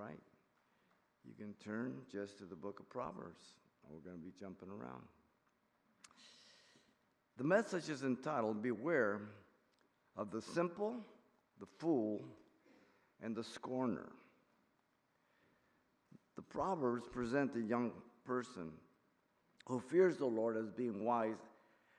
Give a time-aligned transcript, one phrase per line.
[0.00, 0.18] right.
[1.24, 3.42] You can turn just to the book of Proverbs.
[3.88, 5.02] We're going to be jumping around.
[7.36, 9.20] The message is entitled Beware
[10.16, 10.94] of the simple,
[11.58, 12.22] the fool,
[13.22, 14.12] and the scorner.
[16.36, 17.92] The Proverbs present a young
[18.24, 18.70] person
[19.66, 21.36] who fears the Lord as being wise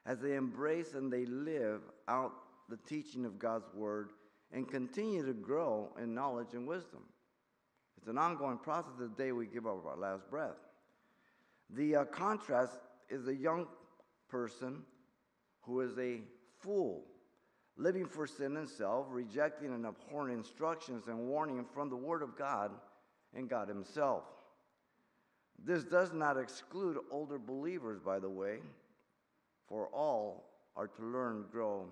[0.05, 2.33] as they embrace and they live out
[2.69, 4.11] the teaching of God's word
[4.51, 7.01] and continue to grow in knowledge and wisdom.
[8.01, 10.57] It's an ongoing process the day we give up our last breath.
[11.69, 13.67] The uh, contrast is a young
[14.27, 14.81] person
[15.61, 16.21] who is a
[16.59, 17.03] fool,
[17.77, 22.35] living for sin and self, rejecting and abhorring instructions and warning from the Word of
[22.35, 22.71] God
[23.35, 24.23] and God Himself.
[25.63, 28.57] This does not exclude older believers, by the way,
[29.67, 31.85] for all are to learn, grow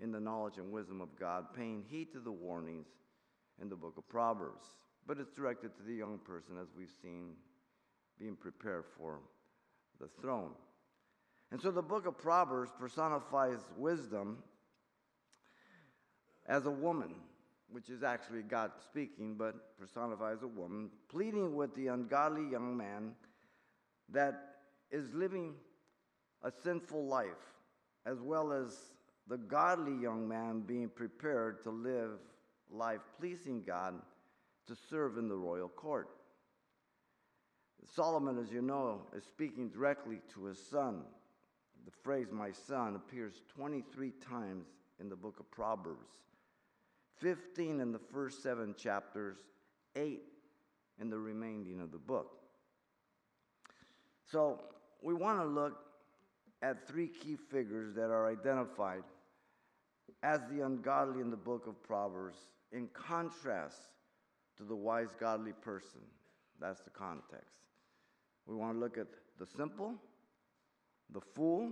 [0.00, 2.86] in the knowledge and wisdom of God, paying heed to the warnings
[3.60, 4.64] in the book of Proverbs.
[5.10, 7.32] But it's directed to the young person, as we've seen,
[8.16, 9.18] being prepared for
[10.00, 10.52] the throne.
[11.50, 14.38] And so the book of Proverbs personifies wisdom
[16.46, 17.16] as a woman,
[17.68, 23.16] which is actually God speaking, but personifies a woman, pleading with the ungodly young man
[24.10, 24.58] that
[24.92, 25.54] is living
[26.44, 27.56] a sinful life,
[28.06, 28.92] as well as
[29.26, 32.20] the godly young man being prepared to live
[32.70, 34.00] life pleasing God
[34.70, 36.08] to serve in the royal court.
[37.92, 41.02] Solomon, as you know, is speaking directly to his son.
[41.84, 44.66] The phrase my son appears 23 times
[45.00, 46.10] in the book of Proverbs,
[47.18, 49.38] 15 in the first seven chapters,
[49.96, 50.20] 8
[51.00, 52.36] in the remaining of the book.
[54.30, 54.60] So
[55.02, 55.80] we want to look
[56.62, 59.02] at three key figures that are identified
[60.22, 62.38] as the ungodly in the book of Proverbs
[62.70, 63.88] in contrast
[64.60, 66.02] to the wise, godly person.
[66.60, 67.56] That's the context.
[68.46, 69.06] We want to look at
[69.38, 69.94] the simple,
[71.14, 71.70] the fool,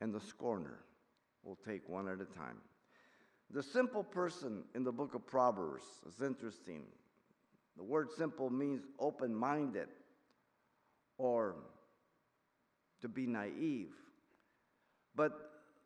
[0.00, 0.78] and the scorner.
[1.44, 2.56] We'll take one at a time.
[3.50, 6.84] The simple person in the book of Proverbs is interesting.
[7.76, 9.88] The word simple means open minded
[11.18, 11.56] or
[13.02, 13.92] to be naive.
[15.14, 15.32] But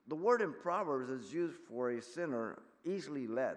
[0.06, 3.56] the word in Proverbs is used for a sinner easily led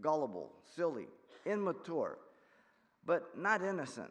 [0.00, 1.06] gullible, silly,
[1.46, 2.18] immature,
[3.04, 4.10] but not innocent.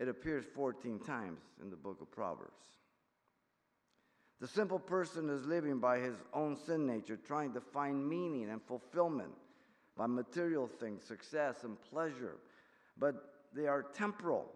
[0.00, 2.50] It appears 14 times in the book of Proverbs.
[4.40, 8.60] The simple person is living by his own sin nature, trying to find meaning and
[8.62, 9.30] fulfillment
[9.96, 12.36] by material things, success and pleasure,
[12.98, 13.14] but
[13.54, 14.50] they are temporal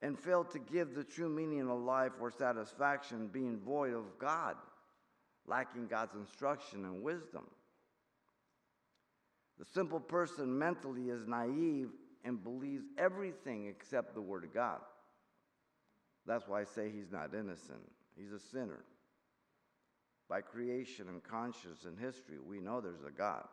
[0.00, 4.56] and fail to give the true meaning of life or satisfaction, being void of God,
[5.46, 7.44] lacking God's instruction and wisdom.
[9.58, 11.88] The simple person mentally is naive
[12.24, 14.80] and believes everything except the Word of God.
[16.26, 17.80] That's why I say he's not innocent,
[18.16, 18.84] he's a sinner.
[20.28, 23.44] By creation and conscience and history, we know there's a God.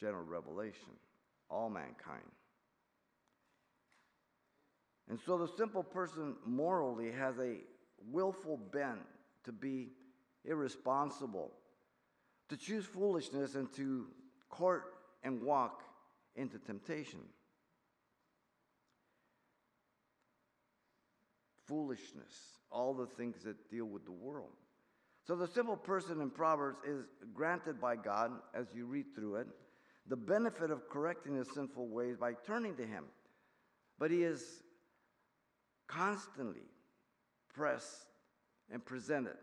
[0.00, 0.90] General revelation,
[1.48, 2.24] all mankind.
[5.08, 7.58] And so the simple person morally has a
[8.10, 9.02] willful bent
[9.44, 9.90] to be
[10.44, 11.52] irresponsible,
[12.48, 14.06] to choose foolishness and to
[14.56, 15.82] court and walk
[16.36, 17.20] into temptation.
[21.66, 22.34] Foolishness,
[22.70, 24.52] all the things that deal with the world.
[25.26, 29.46] So the simple person in Proverbs is granted by God, as you read through it,
[30.06, 33.04] the benefit of correcting his sinful ways by turning to him.
[33.98, 34.62] But he is
[35.88, 36.68] constantly
[37.54, 38.06] pressed
[38.70, 39.36] and presented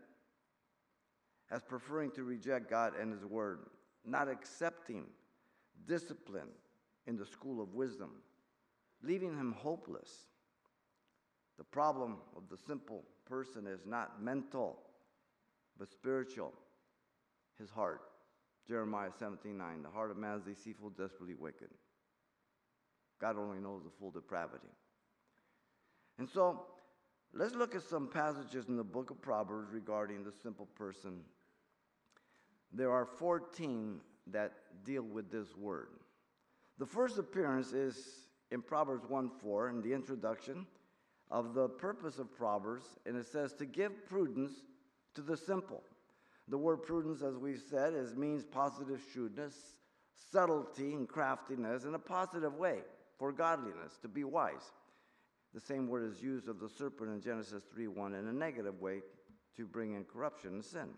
[1.50, 3.60] as preferring to reject God and his word
[4.04, 5.04] not accepting
[5.86, 6.48] discipline
[7.06, 8.10] in the school of wisdom,
[9.02, 10.10] leaving him hopeless.
[11.58, 14.78] The problem of the simple person is not mental,
[15.78, 16.52] but spiritual.
[17.58, 18.00] His heart.
[18.66, 19.82] Jeremiah 17 9.
[19.82, 21.68] The heart of man is deceitful, desperately wicked.
[23.20, 24.68] God only knows the full depravity.
[26.18, 26.66] And so,
[27.32, 31.20] let's look at some passages in the book of Proverbs regarding the simple person
[32.72, 34.52] there are 14 that
[34.84, 35.88] deal with this word.
[36.78, 37.96] The first appearance is
[38.50, 40.66] in Proverbs 1 4 in the introduction
[41.30, 44.52] of the purpose of Proverbs, and it says to give prudence
[45.14, 45.82] to the simple.
[46.48, 49.54] The word prudence, as we've said, is, means positive shrewdness,
[50.30, 52.80] subtlety, and craftiness in a positive way
[53.18, 54.72] for godliness, to be wise.
[55.54, 58.80] The same word is used of the serpent in Genesis 3 1 in a negative
[58.80, 59.00] way
[59.56, 60.88] to bring in corruption and sin.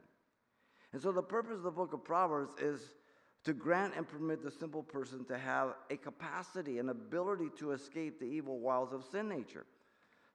[0.94, 2.94] And so the purpose of the book of Proverbs is
[3.42, 8.20] to grant and permit the simple person to have a capacity, an ability to escape
[8.20, 9.66] the evil wiles of sin nature,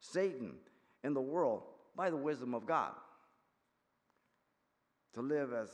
[0.01, 0.56] Satan,
[1.06, 1.63] and the world
[1.95, 2.91] by the wisdom of God.
[5.13, 5.69] To live as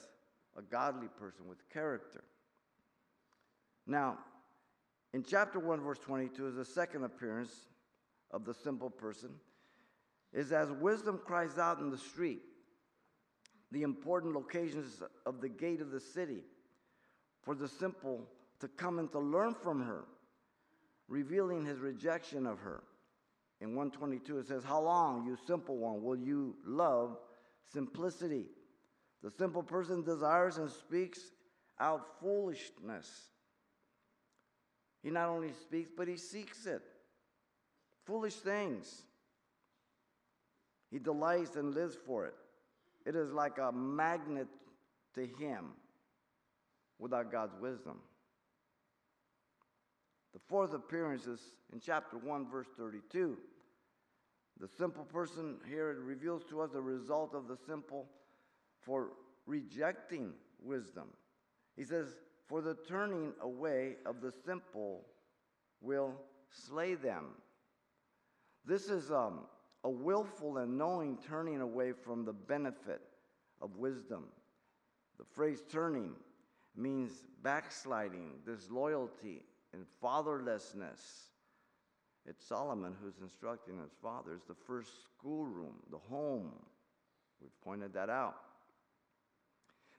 [0.56, 2.24] a godly person with character.
[3.88, 4.20] Now,
[5.16, 7.52] in chapter 1, verse 22, is the second appearance
[8.30, 9.32] of the simple person,
[10.32, 12.44] is as wisdom cries out in the street,
[13.72, 16.44] the important locations of the gate of the city,
[17.42, 18.28] for the simple
[18.60, 20.06] to come and to learn from her,
[21.08, 22.84] revealing his rejection of her.
[23.62, 27.18] In 122, it says, How long, you simple one, will you love
[27.72, 28.46] simplicity?
[29.24, 31.20] The simple person desires and speaks
[31.80, 33.10] out foolishness.
[35.02, 36.82] He not only speaks, but he seeks it.
[38.06, 39.04] Foolish things.
[40.92, 42.36] He delights and lives for it.
[43.06, 44.48] It is like a magnet
[45.14, 45.72] to him
[47.00, 48.00] without God's wisdom.
[50.34, 51.40] The fourth appearance is
[51.72, 53.38] in chapter 1, verse 32.
[54.60, 58.08] The simple person here it reveals to us the result of the simple
[58.82, 59.12] for
[59.46, 61.08] rejecting wisdom.
[61.76, 62.18] He says,
[62.48, 65.06] For the turning away of the simple
[65.82, 66.14] will
[66.50, 67.26] slay them.
[68.66, 69.42] This is um,
[69.86, 73.02] a willful and knowing turning away from the benefit
[73.62, 74.24] of wisdom.
[75.20, 76.16] The phrase turning
[76.76, 77.12] means
[77.44, 79.44] backsliding, disloyalty,
[79.74, 81.30] and fatherlessness.
[82.26, 84.34] It's Solomon who's instructing his father.
[84.34, 86.52] It's the first schoolroom, the home.
[87.40, 88.38] We've pointed that out.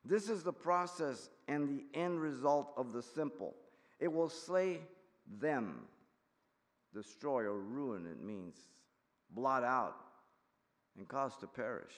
[0.05, 3.55] This is the process and the end result of the simple.
[4.01, 4.81] It will slay
[5.39, 5.83] them,
[6.93, 8.57] destroy or ruin, it means
[9.31, 9.97] blot out
[10.97, 11.95] and cause to perish.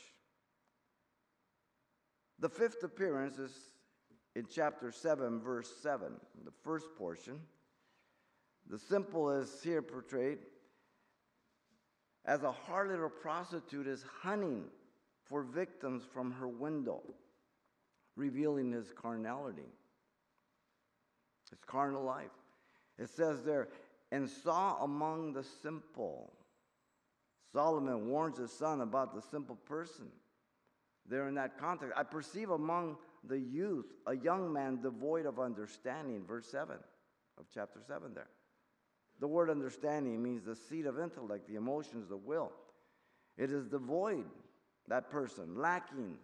[2.39, 3.53] The fifth appearance is
[4.37, 6.13] in chapter 7, verse 7,
[6.45, 7.41] the first portion.
[8.69, 10.39] The simple is here portrayed
[12.25, 14.65] as a harlot or prostitute is hunting
[15.25, 17.03] for victims from her window
[18.17, 19.71] revealing his carnality,
[21.49, 22.31] his carnal life.
[22.99, 23.69] It says there,
[24.13, 26.33] and saw among the simple.
[27.53, 30.07] Solomon warns his son about the simple person.
[31.09, 36.25] There in that context, I perceive among the youth a young man devoid of understanding,
[36.27, 36.77] verse 7
[37.39, 38.29] of chapter 7 there.
[39.21, 42.53] The word understanding means the seat of intellect, the emotions, the will.
[43.37, 44.27] It is devoid,
[44.89, 46.17] that person, lacking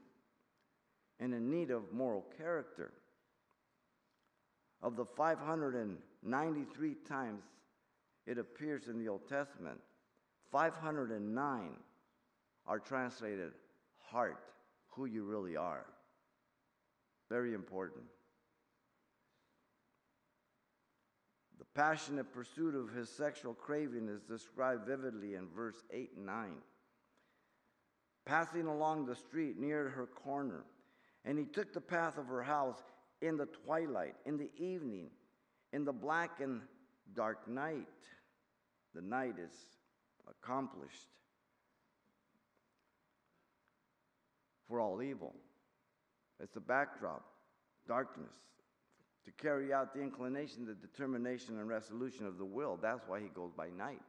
[1.20, 2.92] and in need of moral character.
[4.82, 7.42] Of the 593 times
[8.26, 9.80] it appears in the Old Testament,
[10.54, 11.70] 509
[12.68, 13.50] are translated
[13.98, 14.38] heart,
[14.90, 15.84] who you really are.
[17.28, 18.04] Very important.
[21.58, 26.52] The passionate pursuit of his sexual craving is described vividly in verse 8 and 9.
[28.24, 30.62] Passing along the street near her corner,
[31.24, 32.78] and he took the path of her house
[33.22, 35.10] in the twilight, in the evening,
[35.72, 36.60] in the black and
[37.12, 37.88] dark night.
[38.94, 39.50] The night is
[40.28, 41.08] accomplished
[44.68, 45.34] for all evil.
[46.40, 47.24] It's the backdrop,
[47.86, 48.32] darkness,
[49.24, 52.78] to carry out the inclination, the determination, and resolution of the will.
[52.80, 54.02] That's why he goes by night.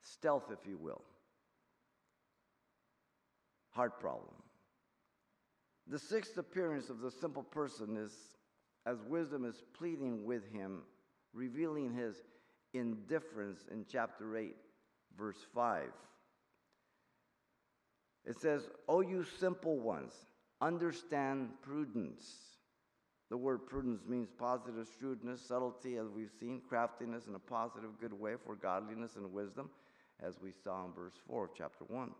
[0.00, 1.02] Stealth, if you will.
[3.70, 4.34] Heart problem.
[5.86, 8.12] The sixth appearance of the simple person is
[8.86, 10.82] as wisdom is pleading with him,
[11.32, 12.16] revealing his
[12.74, 14.56] indifference in chapter 8,
[15.16, 15.84] verse 5.
[18.24, 20.12] It says, O you simple ones,
[20.60, 22.24] understand prudence.
[23.30, 28.12] The word prudence means positive shrewdness, subtlety, as we've seen, craftiness in a positive, good
[28.12, 29.70] way for godliness and wisdom,
[30.20, 32.10] as we saw in verse 4 of chapter 1.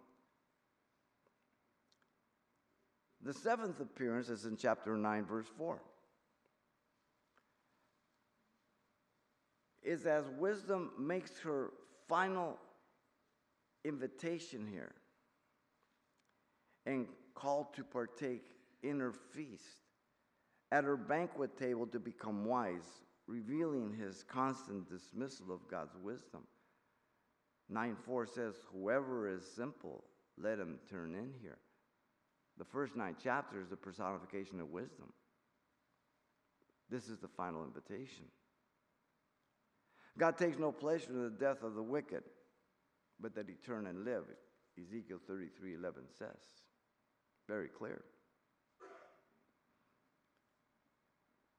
[3.25, 5.81] The seventh appearance is in chapter 9, verse 4.
[9.93, 11.71] Is as wisdom makes her
[12.09, 12.57] final
[13.85, 14.95] invitation here
[16.87, 18.47] and called to partake
[18.83, 19.83] in her feast,
[20.71, 26.41] at her banquet table to become wise, revealing his constant dismissal of God's wisdom.
[27.69, 30.05] 9 4 says, Whoever is simple,
[30.39, 31.59] let him turn in here.
[32.57, 35.13] The first nine chapters, the personification of wisdom.
[36.89, 38.25] This is the final invitation.
[40.19, 42.23] God takes no pleasure in the death of the wicked,
[43.21, 44.25] but that he turn and live.
[44.79, 46.29] Ezekiel 33 11 says.
[47.49, 48.03] Very clear.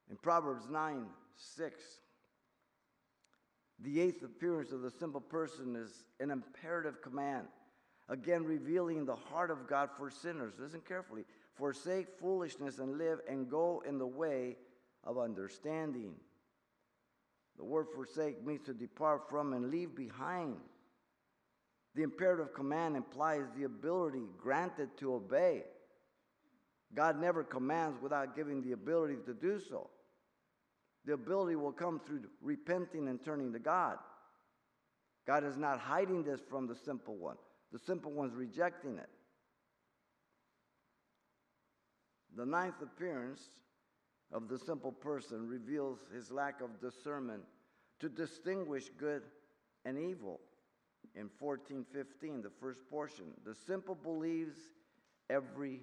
[0.09, 1.05] In Proverbs 9
[1.35, 1.83] 6,
[3.79, 7.47] the eighth appearance of the simple person is an imperative command,
[8.09, 10.53] again revealing the heart of God for sinners.
[10.59, 11.23] Listen carefully.
[11.55, 14.57] Forsake foolishness and live and go in the way
[15.03, 16.13] of understanding.
[17.57, 20.57] The word forsake means to depart from and leave behind.
[21.95, 25.63] The imperative command implies the ability granted to obey.
[26.95, 29.89] God never commands without giving the ability to do so.
[31.05, 33.97] The ability will come through repenting and turning to God.
[35.27, 37.37] God is not hiding this from the simple one,
[37.71, 39.09] the simple one's rejecting it.
[42.35, 43.41] The ninth appearance
[44.33, 47.43] of the simple person reveals his lack of discernment
[47.99, 49.21] to distinguish good
[49.85, 50.39] and evil.
[51.15, 54.57] In 1415, the first portion, the simple believes
[55.29, 55.81] every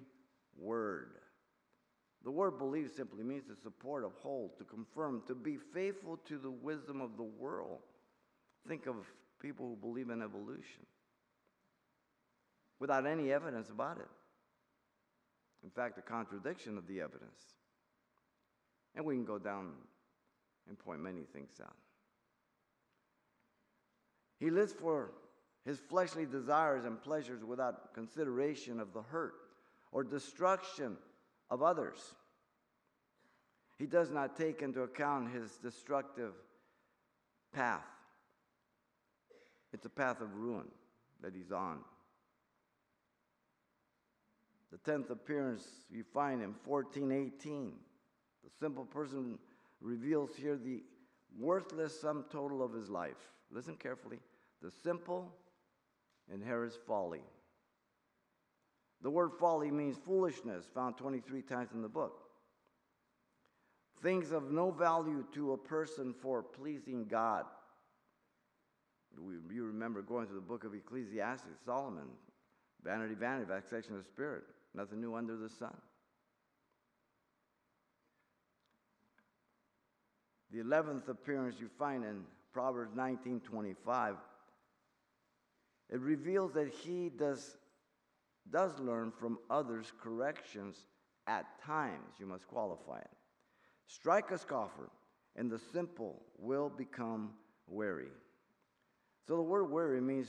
[0.57, 1.13] word.
[2.23, 6.51] The word believe simply means to support, uphold, to confirm, to be faithful to the
[6.51, 7.79] wisdom of the world.
[8.67, 8.95] Think of
[9.41, 10.85] people who believe in evolution
[12.79, 14.09] without any evidence about it.
[15.63, 17.60] In fact, a contradiction of the evidence.
[18.95, 19.71] And we can go down
[20.67, 21.75] and point many things out.
[24.39, 25.11] He lives for
[25.65, 29.35] his fleshly desires and pleasures without consideration of the hurt
[29.91, 30.97] or destruction
[31.49, 32.15] of others.
[33.77, 36.33] He does not take into account his destructive
[37.53, 37.85] path.
[39.73, 40.67] It's a path of ruin
[41.21, 41.79] that he's on.
[44.71, 47.73] The tenth appearance you find in 1418.
[48.43, 49.37] The simple person
[49.79, 50.83] reveals here the
[51.39, 53.29] worthless sum total of his life.
[53.51, 54.19] Listen carefully.
[54.61, 55.31] The simple
[56.33, 57.21] inherits folly.
[59.01, 62.19] The word folly means foolishness, found 23 times in the book.
[64.03, 67.45] Things of no value to a person for pleasing God.
[69.15, 72.07] You remember going through the book of Ecclesiastes, Solomon,
[72.83, 74.43] vanity, vanity, vexation of spirit,
[74.73, 75.75] nothing new under the sun.
[80.51, 84.17] The 11th appearance you find in Proverbs 19:25.
[85.89, 87.57] It reveals that he does
[88.49, 90.87] does learn from others' corrections
[91.27, 92.19] at times.
[92.19, 93.11] You must qualify it.
[93.85, 94.89] Strike a scoffer,
[95.35, 97.33] and the simple will become
[97.67, 98.11] wary.
[99.27, 100.27] So the word wary means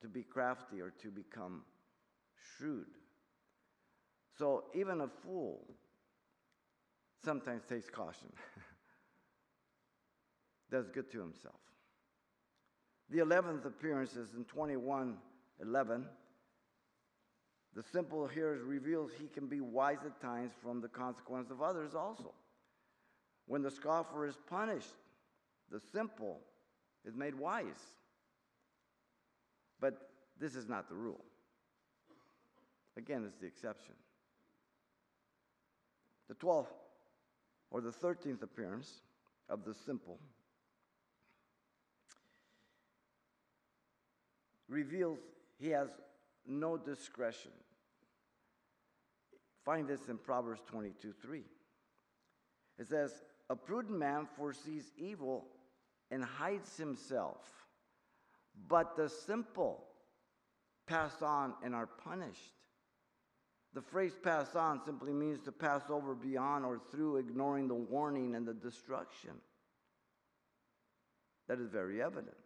[0.00, 1.62] to be crafty or to become
[2.56, 2.86] shrewd.
[4.38, 5.62] So even a fool
[7.24, 8.32] sometimes takes caution,
[10.70, 11.60] does good to himself.
[13.10, 15.16] The 11th appearance is in 21
[15.60, 16.04] 11.
[17.74, 21.94] The simple here reveals he can be wise at times from the consequence of others
[21.94, 22.32] also.
[23.46, 24.94] When the scoffer is punished,
[25.70, 26.40] the simple
[27.04, 27.94] is made wise.
[29.80, 30.08] But
[30.40, 31.24] this is not the rule.
[32.96, 33.94] Again, it's the exception.
[36.28, 36.66] The 12th
[37.70, 39.00] or the 13th appearance
[39.48, 40.18] of the simple
[44.68, 45.18] reveals
[45.58, 45.88] he has
[46.46, 47.52] no discretion.
[49.64, 51.42] Find this in Proverbs 22 3.
[52.78, 53.12] It says,
[53.50, 55.46] A prudent man foresees evil
[56.10, 57.38] and hides himself,
[58.68, 59.84] but the simple
[60.86, 62.54] pass on and are punished.
[63.74, 68.34] The phrase pass on simply means to pass over beyond or through, ignoring the warning
[68.34, 69.32] and the destruction.
[71.48, 72.36] That is very evident.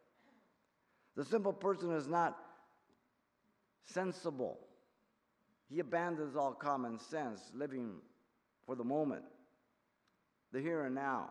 [1.17, 2.37] The simple person is not
[3.85, 4.59] sensible.
[5.69, 7.95] He abandons all common sense, living
[8.67, 9.25] for the moment,
[10.52, 11.31] the here and now.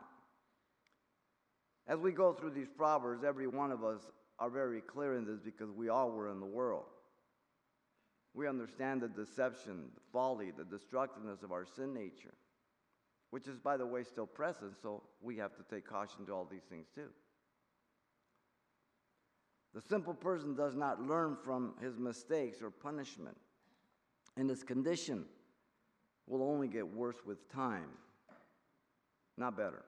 [1.88, 4.02] As we go through these proverbs, every one of us
[4.38, 6.86] are very clear in this because we all were in the world.
[8.34, 12.34] We understand the deception, the folly, the destructiveness of our sin nature,
[13.32, 16.48] which is, by the way, still present, so we have to take caution to all
[16.50, 17.10] these things too.
[19.74, 23.38] The simple person does not learn from his mistakes or punishment,
[24.36, 25.26] and his condition
[26.28, 27.90] will only get worse with time,
[29.38, 29.84] not better.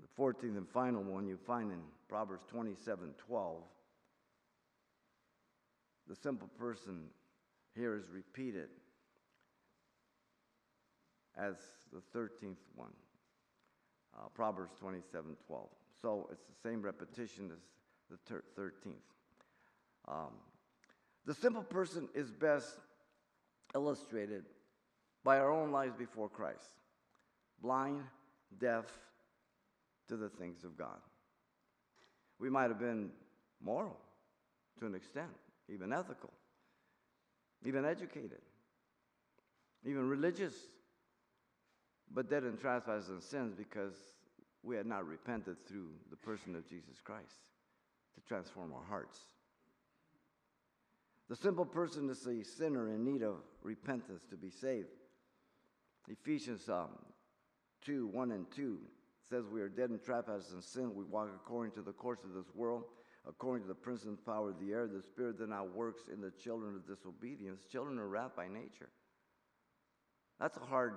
[0.00, 3.62] The 14th and final one you find in Proverbs 27 12.
[6.08, 7.04] The simple person
[7.74, 8.68] here is repeated
[11.36, 11.56] as
[11.92, 12.92] the 13th one
[14.16, 15.68] uh, Proverbs 27 12.
[16.00, 17.60] So it's the same repetition as
[18.10, 18.94] the ter- 13th.
[20.08, 20.32] Um,
[21.24, 22.78] the simple person is best
[23.74, 24.44] illustrated
[25.24, 26.74] by our own lives before Christ,
[27.60, 28.02] blind,
[28.58, 28.86] deaf
[30.08, 30.98] to the things of God.
[32.38, 33.10] We might have been
[33.62, 33.96] moral
[34.80, 35.30] to an extent,
[35.72, 36.32] even ethical,
[37.64, 38.42] even educated,
[39.84, 40.54] even religious,
[42.14, 43.94] but dead in trespasses and sins because
[44.62, 47.40] we had not repented through the person of Jesus Christ
[48.14, 49.18] to transform our hearts.
[51.28, 54.88] The simple person is a sinner in need of repentance to be saved.
[56.08, 56.90] Ephesians um,
[57.84, 58.78] 2 1 and 2
[59.30, 60.94] says, We are dead in trespasses and sin.
[60.94, 62.84] We walk according to the course of this world,
[63.26, 64.86] according to the prince and power of the air.
[64.86, 67.62] The spirit that now works in the children of disobedience.
[67.70, 68.90] Children are wrath by nature.
[70.38, 70.94] That's a hard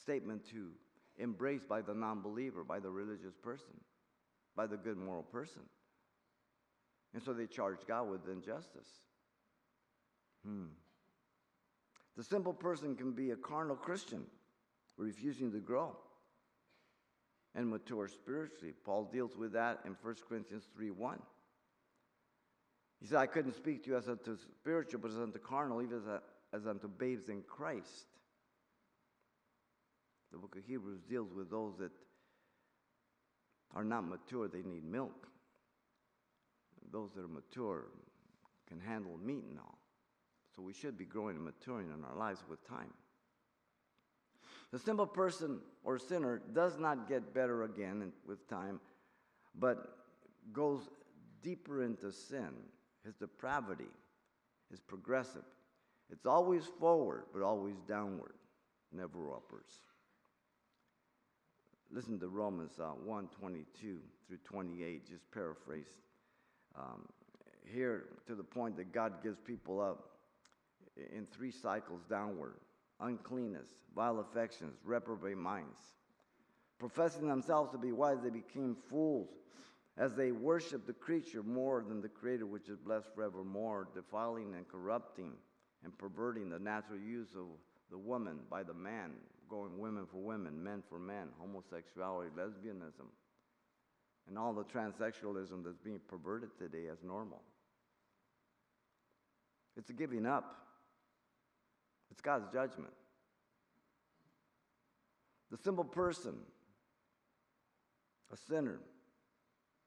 [0.00, 0.70] statement to
[1.18, 3.74] embrace by the non believer, by the religious person,
[4.54, 5.62] by the good moral person.
[7.14, 8.88] And so they charge God with injustice.
[10.44, 10.66] Hmm.
[12.16, 14.24] The simple person can be a carnal Christian,
[14.96, 15.96] refusing to grow
[17.54, 18.74] and mature spiritually.
[18.84, 21.18] Paul deals with that in 1 Corinthians 3 1.
[23.00, 25.98] He said, I couldn't speak to you as unto spiritual, but as unto carnal, even
[25.98, 26.20] as,
[26.52, 28.06] as unto babes in Christ.
[30.32, 31.92] The book of Hebrews deals with those that
[33.74, 35.28] are not mature, they need milk.
[36.92, 37.86] Those that are mature
[38.68, 39.78] can handle meat and all.
[40.54, 42.92] So we should be growing and maturing in our lives with time.
[44.72, 48.80] The simple person or sinner does not get better again with time,
[49.54, 49.98] but
[50.52, 50.88] goes
[51.42, 52.50] deeper into sin.
[53.04, 53.90] His depravity
[54.72, 55.44] is progressive.
[56.10, 58.34] It's always forward, but always downward,
[58.92, 59.80] never upwards.
[61.92, 65.88] Listen to Romans uh, 1 22 through 28, just paraphrased.
[66.76, 67.08] Um,
[67.64, 70.10] here to the point that God gives people up
[70.96, 72.54] in three cycles downward
[73.00, 75.78] uncleanness, vile affections, reprobate minds.
[76.78, 79.28] Professing themselves to be wise, they became fools
[79.98, 84.68] as they worshiped the creature more than the Creator, which is blessed forevermore, defiling and
[84.68, 85.32] corrupting
[85.84, 87.46] and perverting the natural use of
[87.90, 89.12] the woman by the man,
[89.48, 93.08] going women for women, men for men, homosexuality, lesbianism,
[94.28, 97.42] and all the transsexualism that's being perverted today as normal.
[99.76, 100.56] It's a giving up.
[102.10, 102.92] It's God's judgment.
[105.50, 106.34] The simple person,
[108.32, 108.80] a sinner,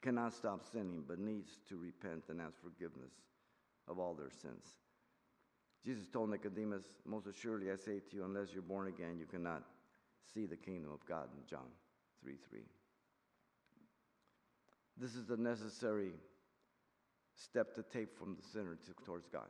[0.01, 3.11] cannot stop sinning but needs to repent and ask forgiveness
[3.87, 4.63] of all their sins.
[5.83, 9.63] Jesus told Nicodemus, Most assuredly I say to you, unless you're born again, you cannot
[10.33, 11.67] see the kingdom of God in John
[12.23, 12.59] 3 3.
[14.97, 16.11] This is the necessary
[17.35, 19.47] step to take from the sinner to, towards God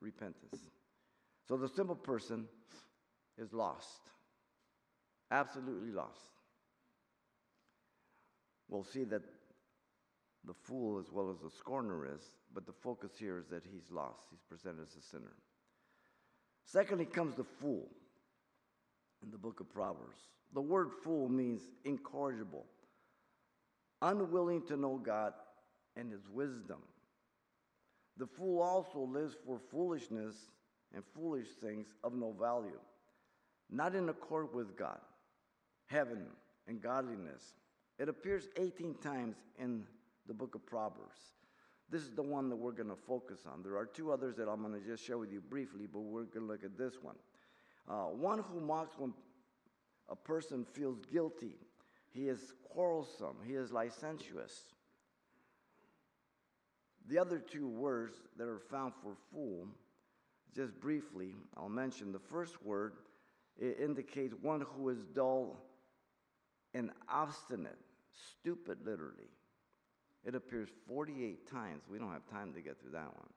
[0.00, 0.60] repentance.
[1.48, 2.46] So the simple person
[3.36, 4.00] is lost,
[5.30, 6.20] absolutely lost.
[8.68, 9.22] We'll see that
[10.46, 13.90] the fool as well as the scorner is, but the focus here is that he's
[13.90, 14.26] lost.
[14.30, 15.34] He's presented as a sinner.
[16.64, 17.88] Secondly comes the fool
[19.22, 20.20] in the book of Proverbs.
[20.52, 22.64] The word fool means incorrigible,
[24.02, 25.32] unwilling to know God
[25.96, 26.78] and his wisdom.
[28.16, 30.36] The fool also lives for foolishness
[30.94, 32.78] and foolish things of no value,
[33.70, 35.00] not in accord with God,
[35.86, 36.26] heaven,
[36.68, 37.42] and godliness.
[37.98, 39.84] It appears 18 times in
[40.26, 41.18] the book of Proverbs.
[41.90, 43.62] This is the one that we're going to focus on.
[43.62, 46.24] There are two others that I'm going to just share with you briefly, but we're
[46.24, 47.16] going to look at this one.
[47.88, 49.12] Uh, one who mocks when
[50.08, 51.56] a person feels guilty.
[52.10, 53.36] He is quarrelsome.
[53.46, 54.52] He is licentious.
[57.06, 59.68] The other two words that are found for fool
[60.54, 62.94] just briefly, I'll mention the first word.
[63.58, 65.60] It indicates one who is dull
[66.72, 67.78] and obstinate,
[68.40, 69.28] stupid, literally.
[70.24, 71.82] It appears 48 times.
[71.90, 73.28] We don't have time to get through that one.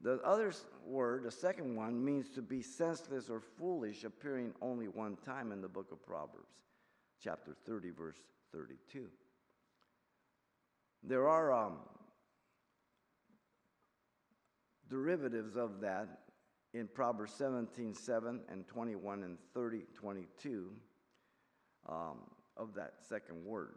[0.00, 0.52] The other
[0.86, 5.60] word, the second one, means to be senseless or foolish, appearing only one time in
[5.60, 6.52] the book of Proverbs,
[7.20, 8.18] chapter 30, verse
[8.52, 9.06] 32.
[11.02, 11.78] There are um,
[14.88, 16.20] derivatives of that
[16.74, 20.70] in Proverbs 17 7 and 21 and 30 22
[21.88, 22.18] um,
[22.56, 23.74] of that second word.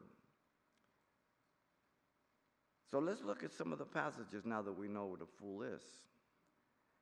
[2.91, 5.63] So let's look at some of the passages now that we know what a fool
[5.63, 5.81] is.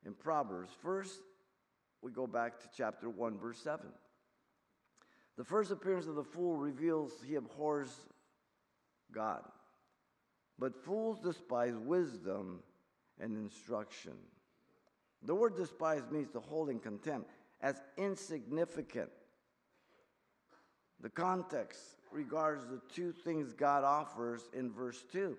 [0.06, 1.19] In Proverbs, first,
[2.04, 3.88] we go back to chapter 1, verse 7.
[5.36, 7.89] The first appearance of the fool reveals he abhors
[9.12, 9.41] God.
[10.60, 12.60] But fools despise wisdom
[13.19, 14.13] and instruction.
[15.23, 19.10] The word despise means to hold in contempt as insignificant.
[21.02, 21.80] The context
[22.12, 25.36] regards the two things God offers in verse 2.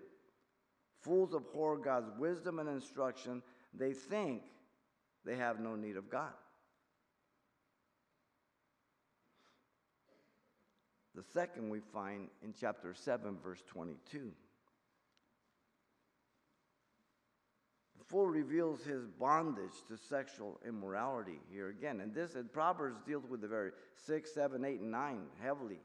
[1.00, 3.42] Fools abhor God's wisdom and instruction.
[3.72, 4.42] They think
[5.24, 6.32] they have no need of God.
[11.14, 14.30] The second we find in chapter 7, verse 22.
[17.98, 22.00] The fool reveals his bondage to sexual immorality here again.
[22.00, 23.72] And this in Proverbs deals with the very
[24.06, 25.80] 6, 7, 8, and 9 heavily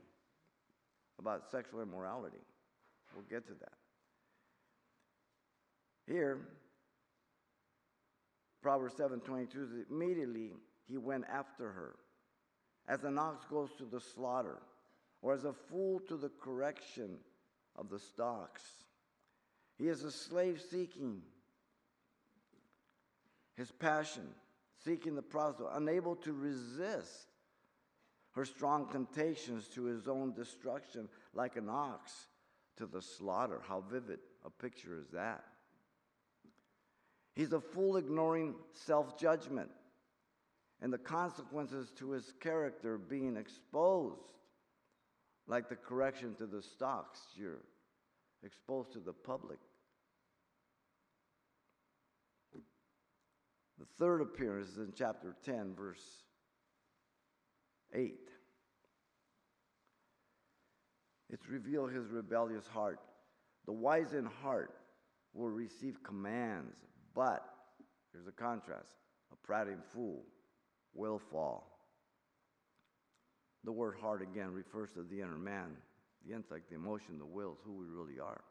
[1.20, 2.38] about sexual immorality.
[3.14, 3.74] We'll get to that.
[6.08, 6.40] Here,
[8.62, 10.52] Proverbs 7 22 says, immediately
[10.88, 11.96] he went after her,
[12.88, 14.58] as an ox goes to the slaughter
[15.22, 17.18] or as a fool to the correction
[17.76, 18.62] of the stocks.
[19.78, 21.22] He is a slave seeking
[23.56, 24.28] his passion,
[24.84, 27.28] seeking the prostitute, unable to resist
[28.34, 32.12] her strong temptations to his own destruction, like an ox
[32.78, 33.62] to the slaughter.
[33.68, 35.44] How vivid a picture is that?
[37.36, 39.70] He's a fool ignoring self judgment
[40.82, 44.34] and the consequences to his character being exposed
[45.48, 47.62] like the correction to the stocks, you're
[48.44, 49.60] exposed to the public.
[53.78, 56.24] The third appearance is in chapter 10, verse
[57.94, 58.14] 8.
[61.30, 63.00] It's revealed his rebellious heart.
[63.66, 64.76] The wise in heart
[65.34, 66.78] will receive commands,
[67.16, 67.44] but
[68.12, 68.96] here's a contrast
[69.32, 70.24] a prating fool
[70.94, 71.72] will fall.
[73.64, 75.76] The word heart again refers to the inner man,
[76.26, 78.42] the intellect, the emotion, the wills, who we really are.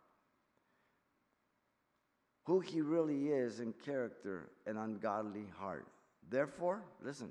[2.47, 5.87] Who he really is in character and ungodly heart.
[6.29, 7.31] Therefore, listen,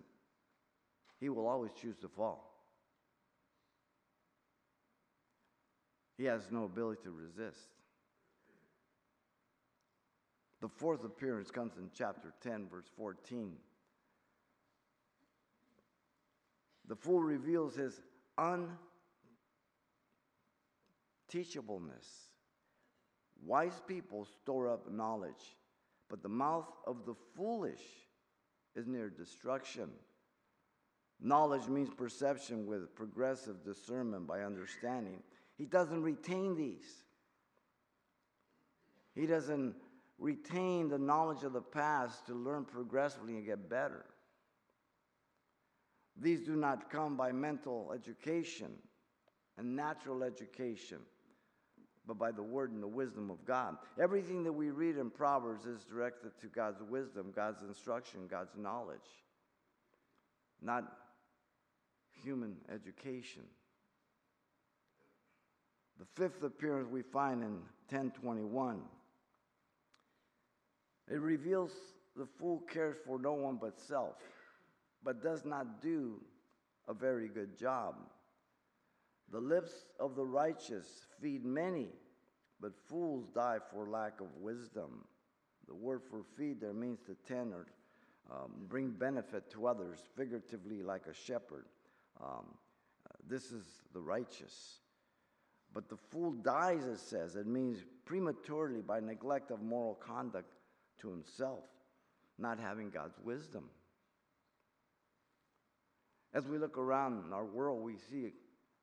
[1.20, 2.50] he will always choose to fall.
[6.18, 7.68] He has no ability to resist.
[10.64, 13.52] The fourth appearance comes in chapter 10, verse 14.
[16.88, 18.00] The fool reveals his
[18.40, 18.70] unteachableness.
[23.46, 25.58] Wise people store up knowledge,
[26.10, 27.84] but the mouth of the foolish
[28.74, 29.90] is near destruction.
[31.20, 35.24] Knowledge means perception with progressive discernment by understanding.
[35.58, 37.04] He doesn't retain these.
[39.14, 39.76] He doesn't
[40.18, 44.06] retain the knowledge of the past to learn progressively and get better.
[46.20, 48.72] These do not come by mental education
[49.58, 51.00] and natural education,
[52.06, 53.78] but by the word and the wisdom of God.
[54.00, 59.00] Everything that we read in Proverbs is directed to God's wisdom, God's instruction, God's knowledge,
[60.62, 60.84] not
[62.24, 63.44] human education.
[66.00, 67.54] The fifth appearance we find in
[67.90, 68.82] 1021.
[71.12, 71.72] It reveals
[72.16, 74.16] the fool cares for no one but self
[75.04, 76.20] but does not do
[76.88, 77.96] a very good job.
[79.32, 80.86] The lips of the righteous
[81.22, 81.90] feed many,
[82.60, 85.06] but fools die for lack of wisdom.
[85.68, 87.68] The word for feed there means to tend or
[88.32, 91.66] um, bring benefit to others, figuratively, like a shepherd.
[92.24, 92.46] Um,
[93.28, 94.80] this is the righteous.
[95.74, 97.36] But the fool dies, it says.
[97.36, 100.54] It means prematurely by neglect of moral conduct
[101.02, 101.64] to himself,
[102.38, 103.70] not having God's wisdom.
[106.34, 108.34] As we look around our world, we see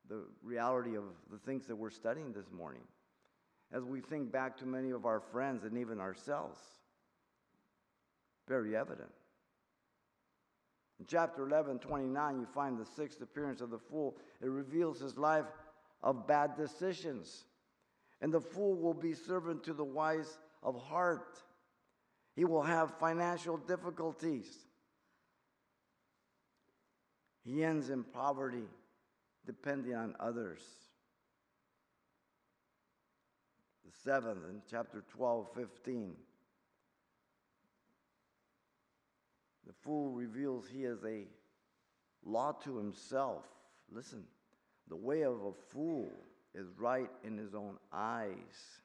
[0.08, 2.82] the reality of the things that we're studying this morning.
[3.72, 6.58] As we think back to many of our friends and even ourselves,
[8.48, 9.10] very evident.
[10.98, 14.16] In chapter 11, 29, you find the sixth appearance of the fool.
[14.42, 15.46] It reveals his life
[16.02, 17.44] of bad decisions.
[18.20, 21.38] And the fool will be servant to the wise of heart.
[22.40, 24.46] He will have financial difficulties.
[27.44, 28.64] He ends in poverty,
[29.44, 30.62] depending on others.
[33.84, 36.14] The seventh in chapter 12, 15.
[39.66, 41.24] The fool reveals he is a
[42.24, 43.44] law to himself.
[43.92, 44.24] Listen,
[44.88, 46.10] the way of a fool
[46.54, 48.80] is right in his own eyes.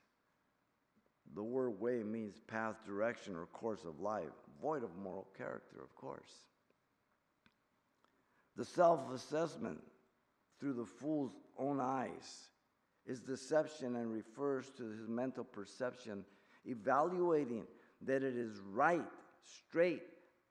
[1.33, 4.29] The word way means path, direction, or course of life,
[4.61, 6.31] void of moral character, of course.
[8.55, 9.79] The self assessment
[10.59, 12.49] through the fool's own eyes
[13.05, 16.23] is deception and refers to his mental perception,
[16.65, 17.65] evaluating
[18.01, 19.05] that it is right,
[19.43, 20.03] straight,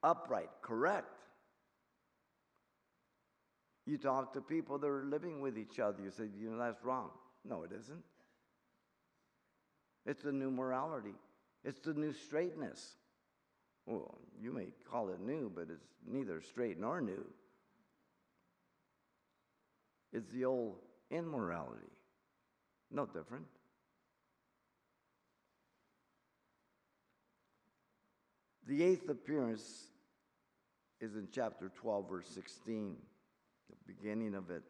[0.03, 1.07] upright, correct.
[3.85, 6.83] You talk to people that are living with each other, you say, you know, that's
[6.83, 7.09] wrong.
[7.43, 8.03] No, it isn't.
[10.05, 11.15] It's the new morality,
[11.63, 12.95] it's the new straightness.
[13.85, 17.23] Well, you may call it new, but it's neither straight nor new.
[20.11, 20.77] It's the old
[21.11, 21.91] immorality.
[22.91, 23.45] No different.
[28.67, 29.87] The eighth appearance
[30.99, 32.95] is in chapter 12, verse 16,
[33.69, 34.63] the beginning of it.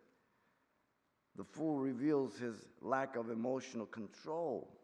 [1.38, 4.75] The fool reveals his lack of emotional control.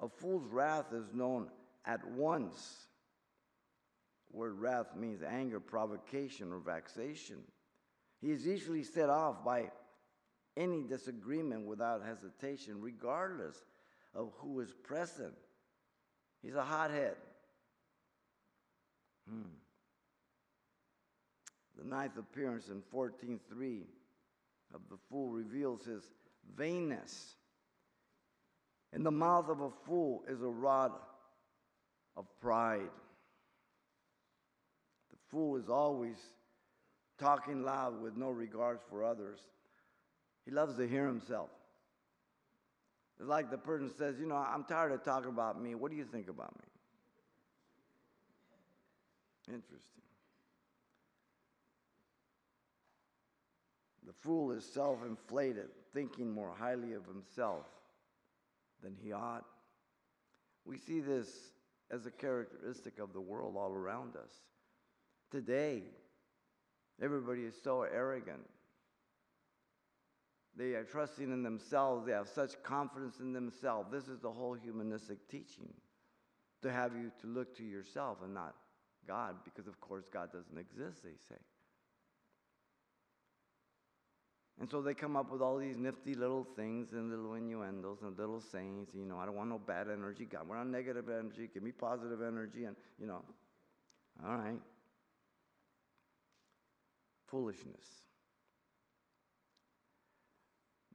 [0.00, 1.48] A fool's wrath is known
[1.84, 2.86] at once.
[4.32, 7.38] Word wrath means anger, provocation, or vexation.
[8.20, 9.70] He is easily set off by
[10.56, 13.56] any disagreement without hesitation, regardless
[14.14, 15.34] of who is present.
[16.42, 17.16] He's a hothead.
[19.28, 19.42] Hmm.
[21.78, 23.82] The ninth appearance in 14.3
[24.74, 26.02] of the fool reveals his
[26.56, 27.35] vainness.
[28.96, 30.90] In the mouth of a fool is a rod
[32.16, 32.88] of pride.
[35.10, 36.16] The fool is always
[37.18, 39.38] talking loud with no regards for others.
[40.46, 41.50] He loves to hear himself.
[43.20, 45.74] It's like the person says, You know, I'm tired of talking about me.
[45.74, 46.64] What do you think about me?
[49.54, 49.80] Interesting.
[54.06, 57.66] The fool is self inflated, thinking more highly of himself
[58.82, 59.44] than he ought.
[60.64, 61.28] We see this
[61.90, 64.32] as a characteristic of the world all around us.
[65.30, 65.82] Today,
[67.02, 68.46] everybody is so arrogant.
[70.56, 72.06] They are trusting in themselves.
[72.06, 73.90] They have such confidence in themselves.
[73.92, 75.72] This is the whole humanistic teaching
[76.62, 78.54] to have you to look to yourself and not
[79.06, 81.40] God, because of course God doesn't exist, they say.
[84.58, 88.16] And so they come up with all these nifty little things and little innuendos and
[88.18, 88.88] little sayings.
[88.94, 90.24] You know, I don't want no bad energy.
[90.24, 91.50] God, we're on negative energy.
[91.52, 92.64] Give me positive energy.
[92.64, 93.22] And, you know,
[94.24, 94.58] all right.
[97.26, 97.84] Foolishness.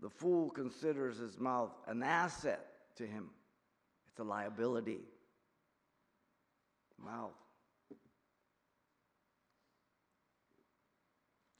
[0.02, 3.30] The fool considers his mouth an asset to him,
[4.08, 5.02] it's a liability.
[7.04, 7.40] Mouth.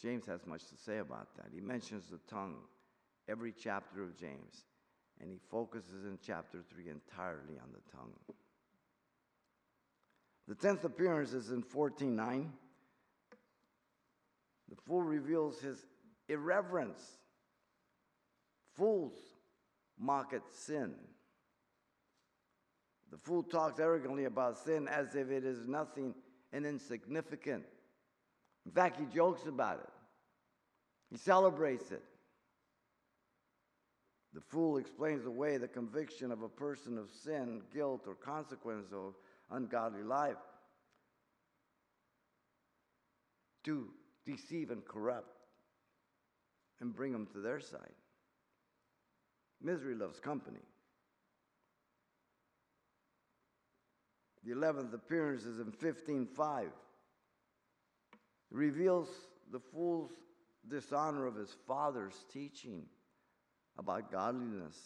[0.02, 1.48] James has much to say about that.
[1.54, 2.56] He mentions the tongue
[3.30, 4.66] every chapter of James,
[5.20, 8.14] and he focuses in chapter 3 entirely on the tongue.
[10.48, 12.52] The tenth appearance is in 14:9.
[14.70, 15.86] The fool reveals his
[16.28, 17.20] irreverence.
[18.74, 19.14] Fools
[19.98, 20.96] mock at sin.
[23.12, 26.16] The fool talks arrogantly about sin as if it is nothing
[26.54, 27.66] and insignificant.
[28.66, 29.90] In fact, he jokes about it,
[31.10, 32.04] he celebrates it.
[34.34, 39.16] The fool explains away the conviction of a person of sin, guilt, or consequence of
[39.50, 40.38] ungodly life
[43.66, 43.90] to
[44.26, 45.38] deceive and corrupt
[46.80, 47.94] and bring them to their side.
[49.62, 50.62] Misery loves company.
[54.44, 56.72] The 11th appearance is in 15:5
[58.52, 59.08] reveals
[59.52, 60.12] the fool's
[60.70, 62.84] dishonor of his father's teaching
[63.78, 64.78] about godliness.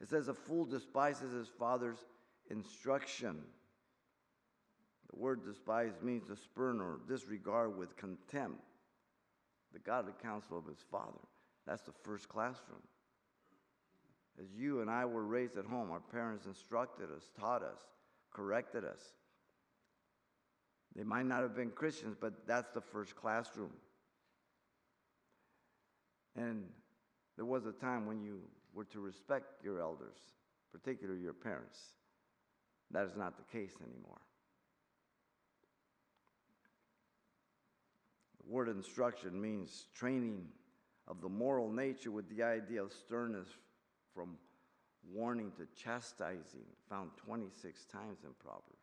[0.00, 1.98] It says, A fool despises his father's
[2.50, 3.36] instruction.
[5.10, 8.60] The word despise means to spurn or disregard with contempt
[9.72, 11.20] the godly counsel of his father.
[11.66, 12.82] That's the first classroom.
[14.40, 17.78] As you and I were raised at home, our parents instructed us, taught us,
[18.32, 19.00] corrected us.
[20.96, 23.72] They might not have been Christians, but that's the first classroom.
[26.36, 26.64] And
[27.36, 28.40] there was a time when you
[28.74, 30.16] were to respect your elders,
[30.72, 31.78] particularly your parents.
[32.90, 34.20] That is not the case anymore.
[38.40, 40.44] The word instruction means training
[41.06, 43.48] of the moral nature with the idea of sternness
[44.14, 44.36] from
[45.12, 48.79] warning to chastising, found 26 times in Proverbs.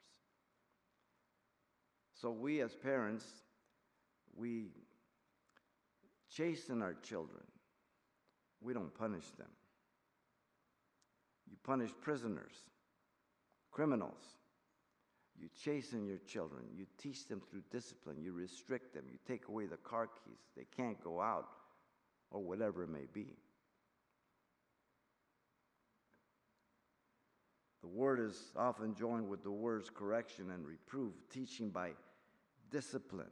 [2.21, 3.25] So we as parents,
[4.35, 4.67] we
[6.31, 7.43] chasten our children.
[8.59, 9.49] We don't punish them.
[11.49, 12.53] You punish prisoners,
[13.71, 14.23] criminals.
[15.39, 16.63] You chasten your children.
[16.75, 18.17] You teach them through discipline.
[18.19, 19.03] You restrict them.
[19.11, 20.39] You take away the car keys.
[20.55, 21.47] They can't go out,
[22.31, 23.35] or whatever it may be.
[27.83, 31.91] The word is often joined with the words correction and reproof, teaching by
[32.71, 33.31] discipline.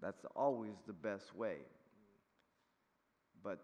[0.00, 1.56] That's always the best way.
[3.42, 3.60] But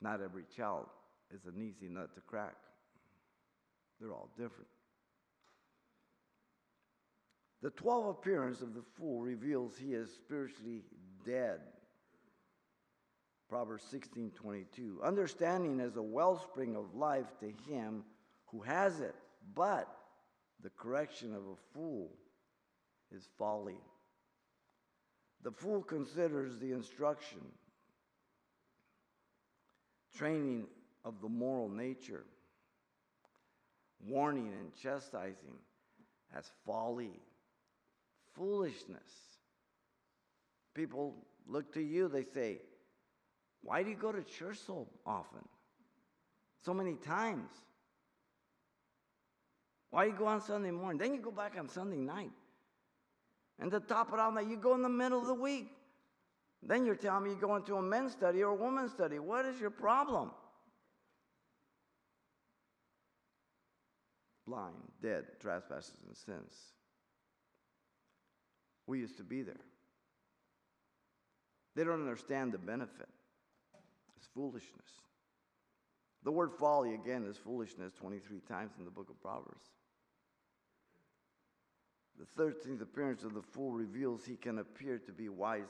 [0.00, 0.86] not every child
[1.34, 2.56] is an easy nut to crack.
[4.00, 4.68] They're all different.
[7.62, 10.82] The 12 appearance of the fool reveals he is spiritually
[11.26, 11.60] dead.
[13.48, 15.00] Proverbs 16 22.
[15.02, 18.04] Understanding is a wellspring of life to him
[18.46, 19.14] who has it,
[19.54, 19.88] but
[20.62, 22.10] the correction of a fool
[23.14, 23.80] is folly.
[25.42, 27.40] The fool considers the instruction,
[30.16, 30.66] training
[31.04, 32.24] of the moral nature,
[34.06, 35.58] warning and chastising
[36.36, 37.20] as folly,
[38.34, 39.12] foolishness.
[40.74, 41.14] People
[41.46, 42.58] look to you, they say,
[43.62, 45.46] Why do you go to church so often?
[46.64, 47.50] So many times.
[49.90, 50.98] Why do you go on Sunday morning?
[50.98, 52.32] Then you go back on Sunday night.
[53.58, 55.68] And to top it off, that you go in the middle of the week.
[56.62, 59.18] Then you're telling me you go into a men's study or a women's study.
[59.18, 60.30] What is your problem?
[64.46, 66.54] Blind, dead, trespasses, and sins.
[68.86, 69.60] We used to be there.
[71.76, 73.08] They don't understand the benefit.
[74.16, 74.90] It's foolishness.
[76.24, 79.68] The word folly, again, is foolishness 23 times in the book of Proverbs.
[82.18, 85.68] The 13th appearance of the fool reveals he can appear to be wise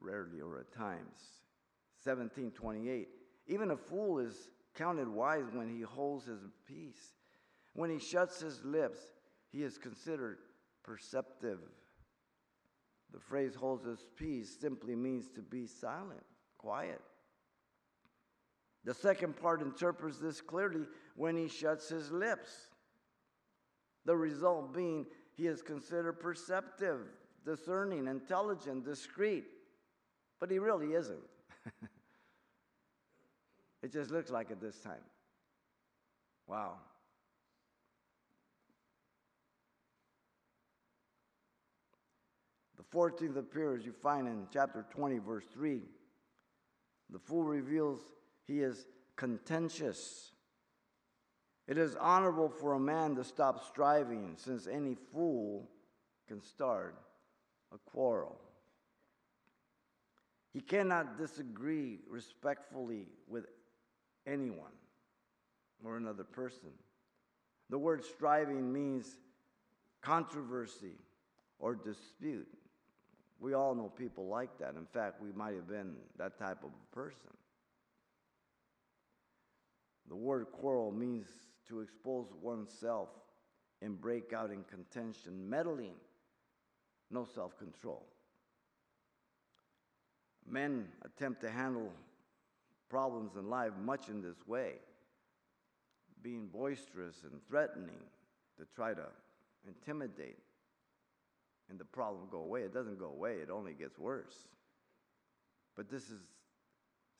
[0.00, 1.42] rarely or at times.
[2.02, 3.08] 1728.
[3.48, 7.14] Even a fool is counted wise when he holds his peace.
[7.74, 9.00] When he shuts his lips,
[9.52, 10.38] he is considered
[10.82, 11.58] perceptive.
[13.12, 16.24] The phrase holds his peace simply means to be silent,
[16.58, 17.00] quiet.
[18.84, 22.70] The second part interprets this clearly when he shuts his lips.
[24.06, 27.00] The result being he is considered perceptive,
[27.44, 29.44] discerning, intelligent, discreet.
[30.40, 31.20] But he really isn't.
[33.82, 35.02] it just looks like it this time.
[36.46, 36.74] Wow.
[42.76, 45.82] The 14th appears, you find in chapter 20, verse 3.
[47.10, 47.98] The fool reveals
[48.46, 50.32] he is contentious.
[51.68, 55.68] It is honorable for a man to stop striving, since any fool
[56.28, 56.96] can start
[57.72, 58.36] a quarrel.
[60.52, 63.46] He cannot disagree respectfully with
[64.26, 64.72] anyone
[65.84, 66.70] or another person.
[67.68, 69.18] The word striving means
[70.00, 70.94] controversy
[71.58, 72.46] or dispute.
[73.40, 74.76] We all know people like that.
[74.76, 77.30] In fact, we might have been that type of person.
[80.08, 81.26] The word quarrel means
[81.68, 83.08] to expose oneself
[83.82, 85.94] and break out in contention, meddling,
[87.10, 88.06] no self control.
[90.48, 91.90] Men attempt to handle
[92.88, 94.74] problems in life much in this way,
[96.22, 97.98] being boisterous and threatening
[98.58, 99.06] to try to
[99.66, 100.38] intimidate
[101.68, 102.62] and the problem go away.
[102.62, 104.46] It doesn't go away, it only gets worse.
[105.74, 106.20] But this is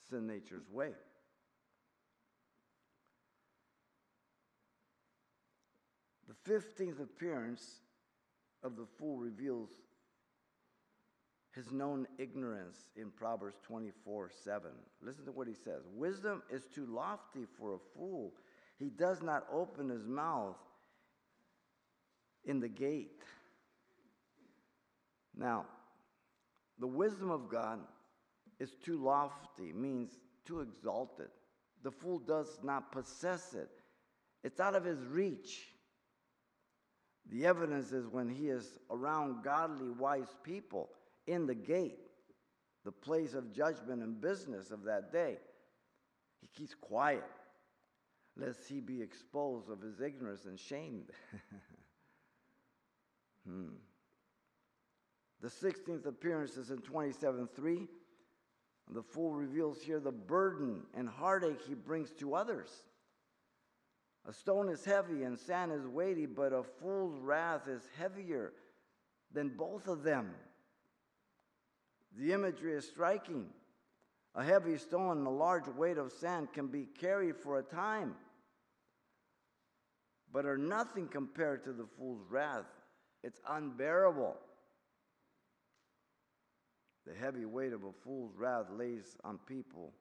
[0.08, 0.90] sin nature's way.
[6.48, 7.80] 15th appearance
[8.62, 9.70] of the fool reveals
[11.54, 14.70] his known ignorance in Proverbs 24 7.
[15.00, 18.34] Listen to what he says Wisdom is too lofty for a fool.
[18.78, 20.58] He does not open his mouth
[22.44, 23.22] in the gate.
[25.34, 25.66] Now,
[26.78, 27.80] the wisdom of God
[28.60, 30.12] is too lofty, means
[30.44, 31.28] too exalted.
[31.82, 33.70] The fool does not possess it,
[34.44, 35.68] it's out of his reach.
[37.30, 40.90] The evidence is when he is around godly, wise people
[41.26, 41.98] in the gate,
[42.84, 45.38] the place of judgment and business of that day.
[46.40, 47.24] He keeps quiet,
[48.36, 51.10] lest he be exposed of his ignorance and shamed.
[53.46, 53.74] hmm.
[55.40, 57.88] The 16th appearance is in 27:3.
[58.88, 62.84] The fool reveals here the burden and heartache he brings to others.
[64.28, 68.52] A stone is heavy and sand is weighty, but a fool's wrath is heavier
[69.32, 70.34] than both of them.
[72.18, 73.46] The imagery is striking.
[74.34, 78.14] A heavy stone and a large weight of sand can be carried for a time,
[80.32, 82.66] but are nothing compared to the fool's wrath.
[83.22, 84.36] It's unbearable.
[87.06, 89.92] The heavy weight of a fool's wrath lays on people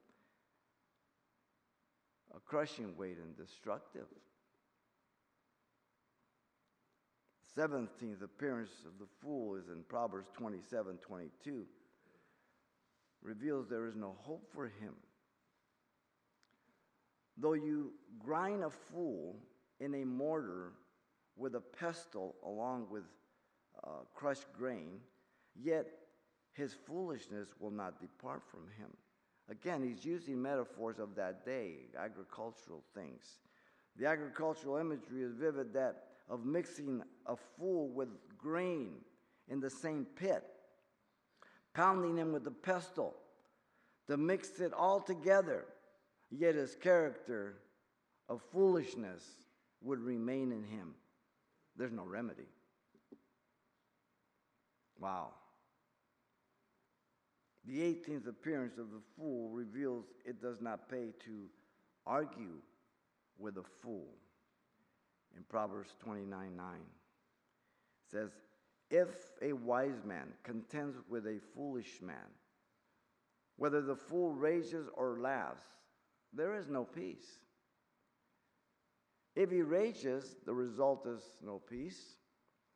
[2.35, 4.07] a crushing weight and destructive.
[7.57, 11.65] 17th appearance of the fool is in Proverbs 27 22.
[13.21, 14.93] Reveals there is no hope for him.
[17.37, 19.37] Though you grind a fool
[19.79, 20.73] in a mortar
[21.37, 23.03] with a pestle along with
[23.83, 24.99] uh, crushed grain,
[25.61, 25.87] yet
[26.53, 28.89] his foolishness will not depart from him.
[29.49, 33.37] Again, he's using metaphors of that day, agricultural things.
[33.97, 38.95] The agricultural imagery is vivid that of mixing a fool with grain
[39.47, 40.43] in the same pit,
[41.73, 43.15] pounding him with a pestle
[44.07, 45.65] to mix it all together,
[46.31, 47.57] yet his character
[48.27, 49.23] of foolishness
[49.81, 50.95] would remain in him.
[51.77, 52.47] There's no remedy.
[54.99, 55.33] Wow.
[57.67, 61.49] The 18th appearance of the fool reveals it does not pay to
[62.05, 62.59] argue
[63.39, 64.13] with a fool.
[65.35, 66.65] In Proverbs 29 9
[68.11, 68.29] says,
[68.91, 69.09] If
[69.41, 72.29] a wise man contends with a foolish man,
[73.57, 75.65] whether the fool rages or laughs,
[76.33, 77.39] there is no peace.
[79.35, 82.15] If he rages, the result is no peace.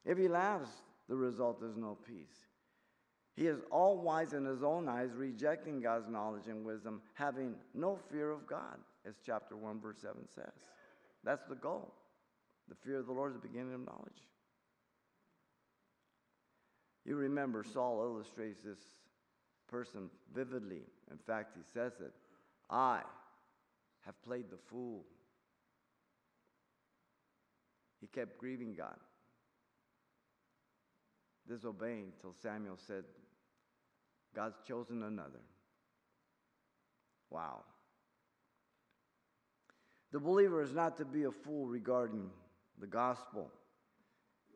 [0.04, 0.70] If he laughs,
[1.08, 2.49] the result is no peace.
[3.40, 7.98] He is all wise in his own eyes, rejecting God's knowledge and wisdom, having no
[8.12, 8.78] fear of God,
[9.08, 10.52] as chapter 1, verse 7 says.
[11.24, 11.94] That's the goal.
[12.68, 14.28] The fear of the Lord is the beginning of knowledge.
[17.06, 18.80] You remember, Saul illustrates this
[19.70, 20.82] person vividly.
[21.10, 22.12] In fact, he says it
[22.70, 23.04] I
[24.02, 25.06] have played the fool.
[28.02, 28.98] He kept grieving God,
[31.48, 33.06] disobeying till Samuel said,
[34.40, 35.42] God's chosen another.
[37.30, 37.66] Wow.
[40.14, 42.30] The believer is not to be a fool regarding
[42.80, 43.52] the gospel.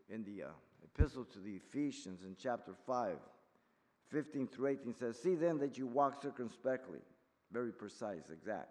[0.10, 0.48] In the uh,
[0.86, 3.18] epistle to the Ephesians in chapter 5,
[4.08, 7.00] 15 through 18 says, See then that you walk circumspectly,
[7.52, 8.70] very precise, exact,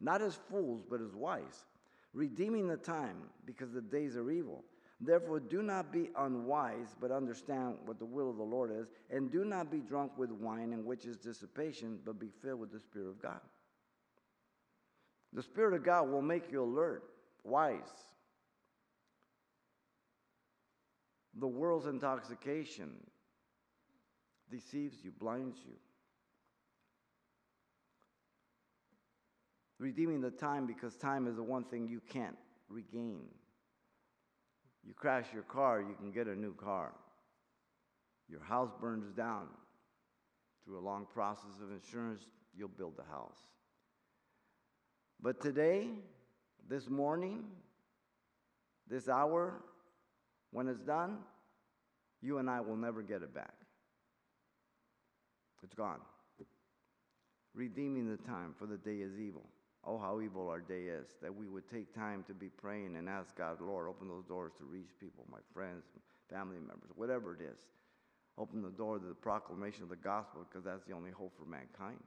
[0.00, 1.66] not as fools, but as wise,
[2.14, 4.64] redeeming the time, because the days are evil.
[5.00, 9.30] Therefore, do not be unwise, but understand what the will of the Lord is, and
[9.30, 12.80] do not be drunk with wine, in which is dissipation, but be filled with the
[12.80, 13.40] Spirit of God.
[15.34, 17.02] The Spirit of God will make you alert,
[17.44, 17.82] wise.
[21.38, 22.94] The world's intoxication
[24.50, 25.74] deceives you, blinds you.
[29.78, 32.38] Redeeming the time because time is the one thing you can't
[32.70, 33.26] regain.
[34.86, 36.92] You crash your car, you can get a new car.
[38.28, 39.48] Your house burns down.
[40.64, 42.22] Through a long process of insurance,
[42.56, 43.38] you'll build the house.
[45.20, 45.88] But today,
[46.68, 47.44] this morning,
[48.88, 49.62] this hour,
[50.50, 51.18] when it's done,
[52.20, 53.54] you and I will never get it back.
[55.62, 56.00] It's gone.
[57.54, 59.46] Redeeming the time, for the day is evil.
[59.88, 63.08] Oh, how evil our day is, that we would take time to be praying and
[63.08, 65.84] ask God, Lord, open those doors to reach people, my friends,
[66.28, 67.58] family members, whatever it is.
[68.36, 71.48] Open the door to the proclamation of the gospel because that's the only hope for
[71.48, 72.02] mankind.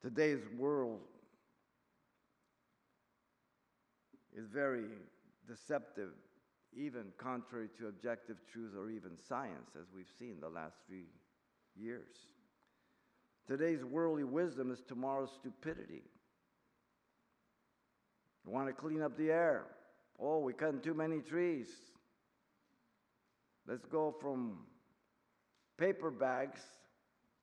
[0.00, 1.00] Today's world
[4.36, 4.84] is very
[5.46, 6.10] deceptive,
[6.74, 11.04] even contrary to objective truth or even science, as we've seen the last few
[11.76, 12.16] years.
[13.46, 16.02] Today's worldly wisdom is tomorrow's stupidity.
[18.44, 19.66] We want to clean up the air.
[20.18, 21.68] Oh, we're cutting too many trees.
[23.66, 24.58] Let's go from
[25.78, 26.60] paper bags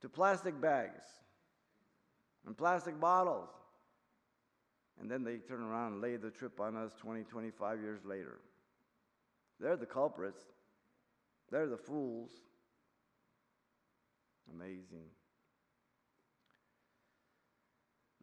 [0.02, 1.04] to plastic bags
[2.46, 3.50] and plastic bottles.
[5.00, 8.40] And then they turn around and lay the trip on us 20, 25 years later.
[9.60, 10.42] They're the culprits,
[11.52, 12.32] they're the fools.
[14.54, 15.06] Amazing.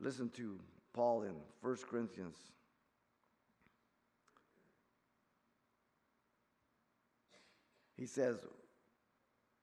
[0.07, 0.57] Listen to
[0.93, 2.37] Paul in 1 Corinthians.
[7.97, 8.37] He says,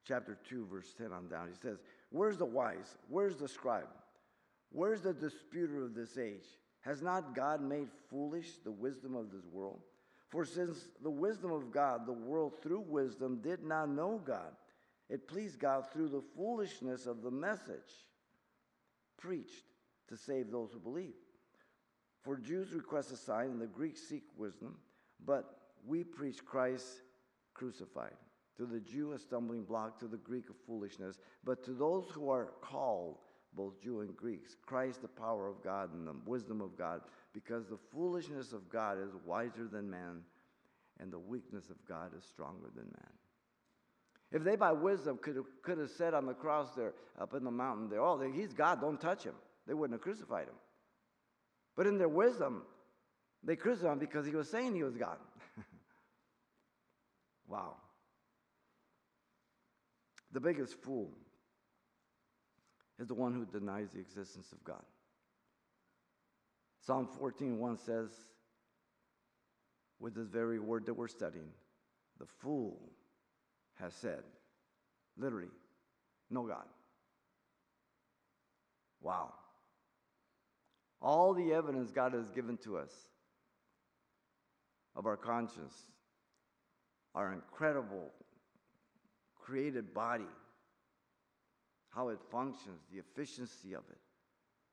[0.06, 1.78] chapter 2, verse 10 on down, he says,
[2.10, 2.98] Where's the wise?
[3.08, 3.88] Where's the scribe?
[4.70, 6.44] Where's the disputer of this age?
[6.82, 9.80] Has not God made foolish the wisdom of this world?
[10.28, 14.52] For since the wisdom of God, the world through wisdom did not know God,
[15.10, 18.10] it pleased God through the foolishness of the message
[19.18, 19.64] preached
[20.14, 21.16] to save those who believe.
[22.22, 24.78] For Jews request a sign, and the Greeks seek wisdom,
[25.26, 26.86] but we preach Christ
[27.54, 28.14] crucified.
[28.58, 32.30] To the Jew, a stumbling block, to the Greek, a foolishness, but to those who
[32.30, 33.18] are called,
[33.56, 34.56] both Jew and Greeks.
[34.66, 37.02] Christ, the power of God and the wisdom of God,
[37.34, 40.22] because the foolishness of God is wiser than man,
[41.00, 43.12] and the weakness of God is stronger than man.
[44.32, 47.44] If they by wisdom could have, could have said on the cross there, up in
[47.44, 49.36] the mountain there, oh, he's God, don't touch him,
[49.68, 50.56] they wouldn't have crucified him.
[51.76, 52.64] But in their wisdom,
[53.44, 55.18] they crucified him because he was saying he was God.
[57.48, 57.76] wow.
[60.32, 61.12] The biggest fool
[63.00, 64.84] is the one who denies the existence of God.
[66.86, 68.10] Psalm 14:1 says,
[70.00, 71.50] with this very word that we're studying,
[72.20, 72.78] the fool
[73.76, 74.24] has said,
[75.18, 75.50] literally,
[76.30, 76.66] no God.
[79.02, 79.34] Wow.
[81.04, 82.92] All the evidence God has given to us
[84.96, 85.76] of our conscience,
[87.14, 88.10] our incredible
[89.36, 90.24] created body,
[91.90, 93.98] how it functions, the efficiency of it,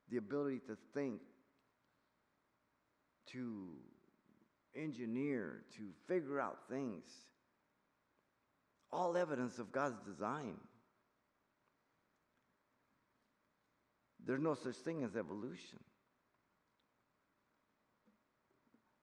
[0.08, 1.20] the ability to think,
[3.32, 3.66] to
[4.76, 7.04] engineer, to figure out things.
[8.92, 10.54] All evidence of God's design.
[14.24, 15.80] There's no such thing as evolution.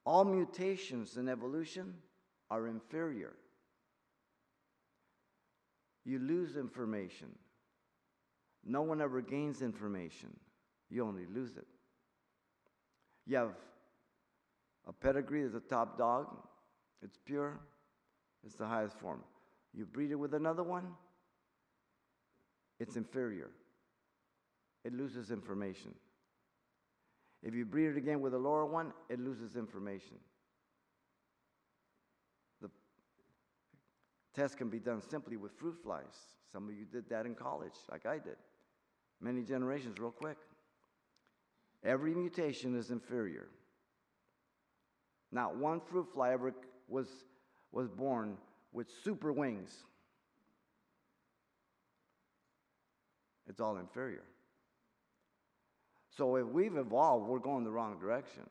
[0.08, 1.94] All mutations in evolution
[2.50, 3.34] are inferior.
[6.06, 7.28] You lose information.
[8.66, 10.30] No one ever gains information,
[10.90, 11.68] you only lose it.
[13.26, 13.52] You have
[14.88, 16.28] a pedigree is a top dog,
[17.02, 17.60] it's pure,
[18.46, 19.22] it's the highest form.
[19.74, 20.88] You breed it with another one,
[22.80, 23.50] it's inferior.
[24.86, 25.94] It loses information.
[27.44, 30.18] If you breed it again with a lower one, it loses information.
[32.62, 32.70] The
[34.34, 36.04] test can be done simply with fruit flies.
[36.52, 38.38] Some of you did that in college, like I did.
[39.22, 40.38] Many generations, real quick.
[41.84, 43.48] Every mutation is inferior.
[45.32, 46.54] Not one fruit fly ever
[46.88, 47.08] was,
[47.72, 48.38] was born
[48.72, 49.84] with super wings.
[53.48, 54.24] It's all inferior.
[56.18, 58.50] So if we've evolved, we're going the wrong direction.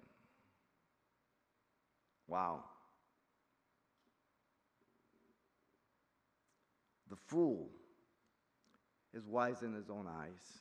[2.28, 2.62] Wow.
[7.10, 7.68] The fool
[9.12, 10.60] is wise in his own eyes.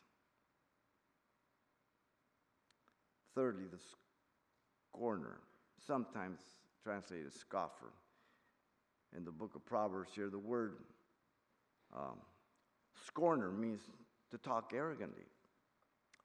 [3.36, 3.80] Thirdly, the
[4.91, 5.41] scorner
[5.86, 6.39] sometimes
[6.84, 7.91] translated scoffer.
[9.16, 10.78] In the book of Proverbs, here, the word
[11.95, 12.18] um,
[13.06, 13.82] scorner means
[14.32, 15.26] to talk arrogantly.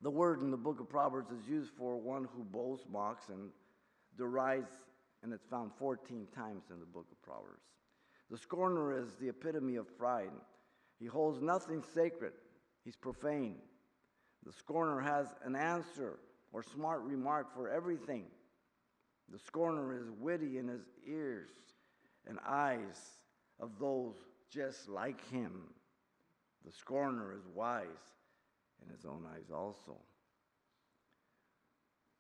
[0.03, 3.51] The word in the book of Proverbs is used for one who boasts, mocks, and
[4.17, 4.73] derides,
[5.23, 7.67] and it's found 14 times in the book of Proverbs.
[8.31, 10.31] The scorner is the epitome of pride.
[10.99, 12.33] He holds nothing sacred,
[12.83, 13.57] he's profane.
[14.47, 16.19] The scorner has an answer
[16.51, 18.25] or smart remark for everything.
[19.31, 21.51] The scorner is witty in his ears
[22.27, 22.99] and eyes
[23.61, 24.15] of those
[24.51, 25.61] just like him.
[26.65, 27.87] The scorner is wise
[28.85, 29.97] in his own eyes also.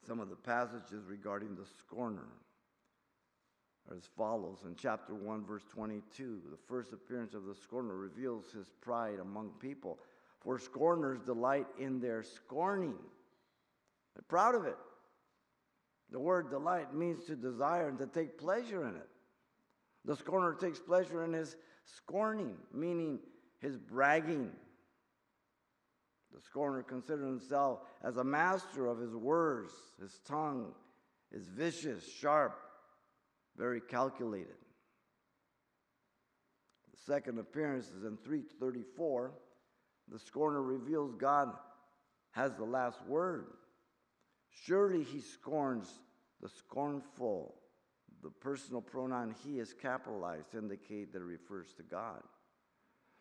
[0.07, 2.27] Some of the passages regarding the scorner
[3.89, 4.59] are as follows.
[4.67, 9.51] In chapter 1, verse 22, the first appearance of the scorner reveals his pride among
[9.61, 9.99] people.
[10.41, 12.95] For scorners delight in their scorning,
[14.15, 14.77] they're proud of it.
[16.11, 19.09] The word delight means to desire and to take pleasure in it.
[20.05, 23.21] The scorner takes pleasure in his scorning, meaning
[23.61, 24.51] his bragging.
[26.35, 29.73] The scorner considers himself as a master of his words.
[30.01, 30.73] His tongue
[31.33, 32.57] is vicious, sharp,
[33.57, 34.57] very calculated.
[36.93, 39.33] The second appearance is in 334.
[40.09, 41.49] The scorner reveals God
[42.33, 43.47] has the last word.
[44.65, 46.01] Surely he scorns
[46.41, 47.55] the scornful.
[48.23, 52.23] The personal pronoun he is capitalized to indicate that it refers to God.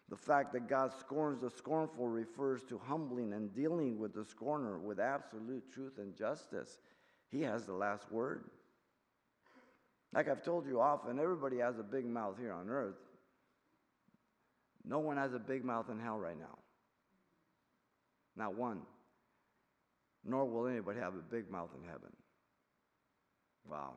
[0.09, 4.79] The fact that God scorns the scornful refers to humbling and dealing with the scorner
[4.79, 6.79] with absolute truth and justice.
[7.29, 8.45] He has the last word.
[10.11, 12.97] Like I've told you often, everybody has a big mouth here on earth.
[14.83, 16.57] No one has a big mouth in hell right now.
[18.35, 18.81] Not one
[20.25, 22.11] nor will anybody have a big mouth in heaven.
[23.69, 23.93] Wow.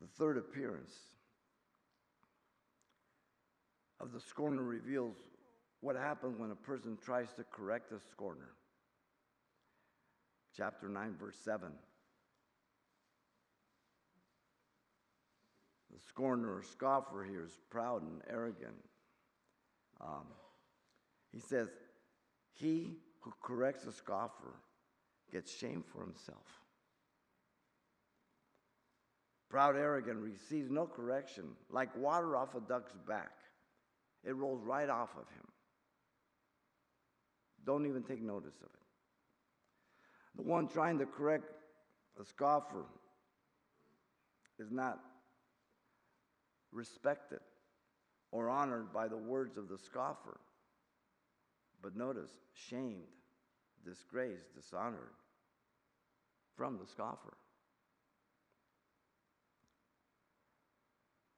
[0.00, 0.92] The third appearance
[4.00, 5.16] of the scorner reveals
[5.80, 8.50] what happens when a person tries to correct a scorner.
[10.54, 11.72] Chapter 9, verse 7.
[15.90, 18.76] The scorner or scoffer here is proud and arrogant.
[20.02, 20.26] Um,
[21.32, 21.68] he says,
[22.52, 24.56] He who corrects a scoffer
[25.32, 26.59] gets shame for himself.
[29.50, 33.32] Proud, arrogant, receives no correction, like water off a duck's back.
[34.24, 35.48] It rolls right off of him.
[37.66, 40.36] Don't even take notice of it.
[40.36, 41.50] The one trying to correct
[42.20, 42.84] a scoffer
[44.60, 45.00] is not
[46.70, 47.40] respected
[48.30, 50.38] or honored by the words of the scoffer.
[51.82, 53.02] But notice, shamed,
[53.84, 55.14] disgraced, dishonored
[56.56, 57.34] from the scoffer.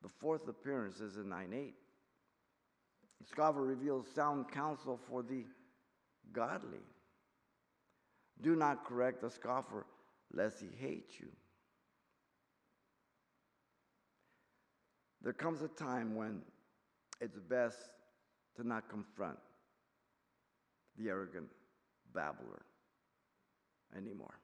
[0.03, 1.75] The fourth appearance is in 9 8.
[3.21, 5.45] The scoffer reveals sound counsel for the
[6.33, 6.81] godly.
[8.41, 9.87] Do not correct the scoffer,
[10.33, 11.29] lest he hate you.
[15.23, 16.43] There comes a time when
[17.21, 17.79] it's best
[18.57, 19.39] to not confront
[20.99, 21.49] the arrogant
[22.13, 22.63] babbler
[23.97, 24.35] anymore.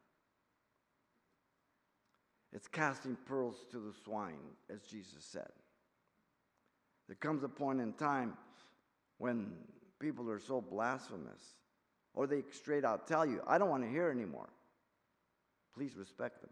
[2.52, 5.50] It's casting pearls to the swine, as Jesus said.
[7.06, 8.34] There comes a point in time
[9.18, 9.52] when
[9.98, 11.40] people are so blasphemous,
[12.14, 14.48] or they straight out tell you, I don't want to hear anymore.
[15.74, 16.50] Please respect them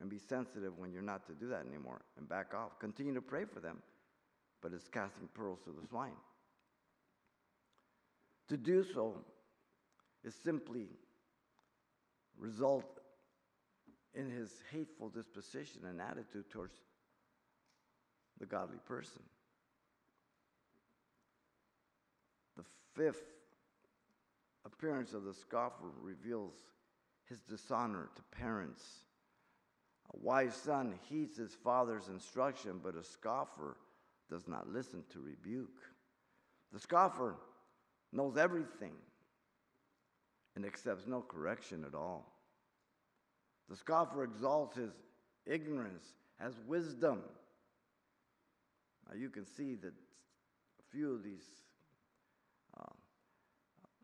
[0.00, 2.78] and be sensitive when you're not to do that anymore and back off.
[2.78, 3.78] Continue to pray for them,
[4.60, 6.16] but it's casting pearls to the swine.
[8.48, 9.16] To do so
[10.24, 10.88] is simply
[12.38, 13.00] result
[14.14, 16.74] in his hateful disposition and attitude towards
[18.38, 19.22] the godly person.
[22.56, 23.24] The fifth
[24.64, 26.54] appearance of the scoffer reveals
[27.28, 28.82] his dishonor to parents.
[30.12, 33.76] A wise son heeds his father's instruction, but a scoffer
[34.30, 35.80] does not listen to rebuke.
[36.72, 37.36] The scoffer
[38.12, 38.94] knows everything
[40.54, 42.33] and accepts no correction at all.
[43.68, 44.92] The scoffer exalts his
[45.46, 46.04] ignorance
[46.40, 47.22] as wisdom.
[49.08, 51.44] Now you can see that a few of these
[52.78, 52.92] uh,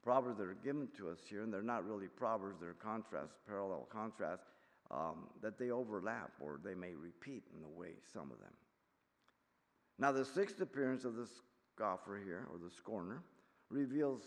[0.02, 3.86] proverbs that are given to us here, and they're not really proverbs, they're contrasts, parallel
[3.90, 4.46] contrasts,
[4.90, 8.52] um, that they overlap or they may repeat in a way, some of them.
[9.98, 11.28] Now, the sixth appearance of the
[11.74, 13.22] scoffer here, or the scorner,
[13.68, 14.22] reveals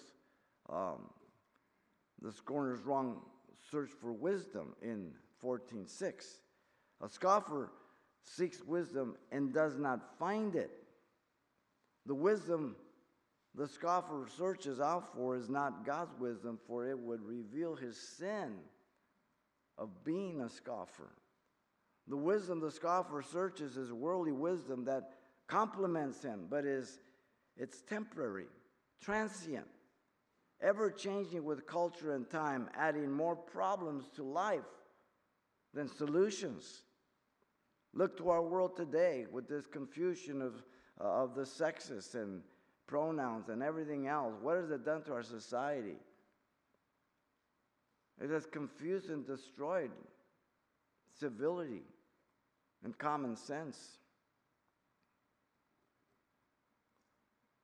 [0.69, 1.09] um,
[2.21, 3.21] the scorner's wrong
[3.71, 6.39] search for wisdom in 14:6.
[7.01, 7.71] A scoffer
[8.21, 10.71] seeks wisdom and does not find it.
[12.05, 12.75] The wisdom
[13.55, 18.55] the scoffer searches out for is not God's wisdom, for it would reveal his sin
[19.77, 21.11] of being a scoffer.
[22.07, 25.11] The wisdom the scoffer searches is worldly wisdom that
[25.47, 26.99] complements him, but is
[27.55, 28.47] it's temporary,
[28.99, 29.67] transient,
[30.64, 34.61] ever changing with culture and time, adding more problems to life
[35.74, 36.84] than solutions.
[37.93, 40.64] Look to our world today with this confusion of,
[40.99, 42.41] uh, of the sexes and
[42.88, 44.34] pronouns and everything else.
[44.41, 45.97] What has it done to our society?
[48.22, 49.91] It has confused and destroyed
[51.20, 51.84] civility
[52.84, 53.97] and common sense.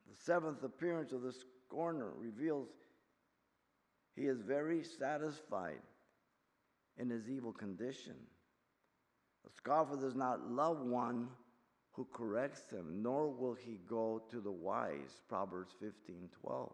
[0.10, 1.34] The seventh appearance of the
[1.70, 2.68] scorner reveals
[4.20, 5.80] he is very satisfied
[6.98, 8.16] in his evil condition.
[9.48, 11.30] A scoffer does not love one
[11.94, 15.22] who corrects him, nor will he go to the wise.
[15.30, 16.72] Proverbs 15 12.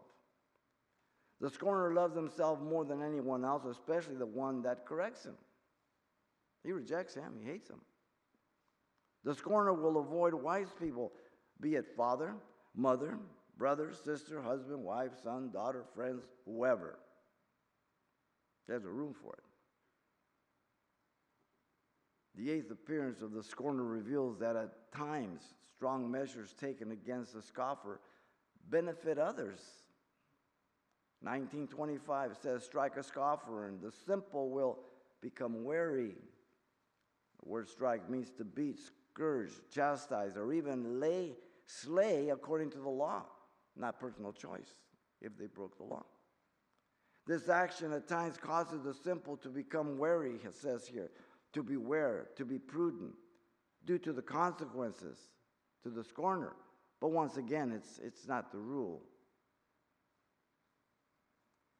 [1.40, 5.36] The scorner loves himself more than anyone else, especially the one that corrects him.
[6.64, 7.80] He rejects him, he hates him.
[9.22, 11.12] The scorner will avoid wise people,
[11.60, 12.34] be it father,
[12.74, 13.18] mother,
[13.56, 16.98] brother, sister, husband, wife, son, daughter, friends, whoever.
[18.66, 19.44] There's a room for it.
[22.36, 25.42] The eighth appearance of the scorner reveals that at times
[25.76, 28.00] strong measures taken against the scoffer
[28.68, 29.60] benefit others.
[31.22, 34.78] 1925 says, Strike a scoffer, and the simple will
[35.22, 36.14] become wary.
[37.42, 38.78] The word strike means to beat,
[39.12, 43.22] scourge, chastise, or even lay, slay according to the law,
[43.76, 44.76] not personal choice
[45.22, 46.04] if they broke the law.
[47.26, 51.10] This action at times causes the simple to become wary, it says here,
[51.52, 53.14] to beware, to be prudent,
[53.84, 55.18] due to the consequences
[55.82, 56.52] to the scorner.
[57.00, 59.02] But once again, it's, it's not the rule,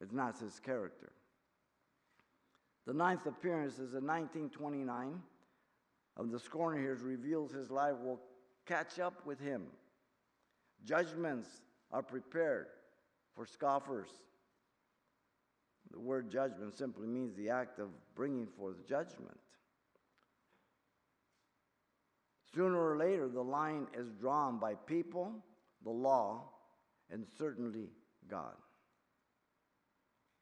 [0.01, 1.13] it's not his character.
[2.87, 5.21] The ninth appearance is in 1929.
[6.17, 8.21] of the scorner here reveals his life will
[8.65, 9.67] catch up with him.
[10.85, 11.49] Judgments
[11.91, 12.67] are prepared
[13.35, 14.11] for scoffers.
[15.97, 19.39] The word judgment simply means the act of bringing forth judgment.
[22.55, 25.33] Sooner or later, the line is drawn by people,
[25.85, 26.51] the law,
[27.11, 27.89] and certainly
[28.29, 28.53] God.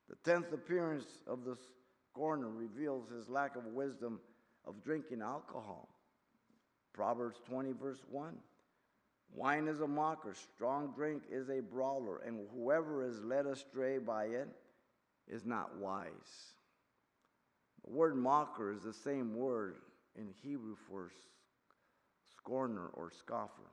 [0.09, 1.57] The tenth appearance of the
[2.11, 4.19] scorner reveals his lack of wisdom
[4.67, 5.89] of drinking alcohol.
[6.93, 8.35] Proverbs 20, verse 1.
[9.33, 14.25] Wine is a mocker, strong drink is a brawler, and whoever is led astray by
[14.25, 14.49] it
[15.29, 16.55] is not wise.
[17.85, 19.77] The word mocker is the same word
[20.17, 21.11] in Hebrew for
[22.37, 23.71] scorner or scoffer.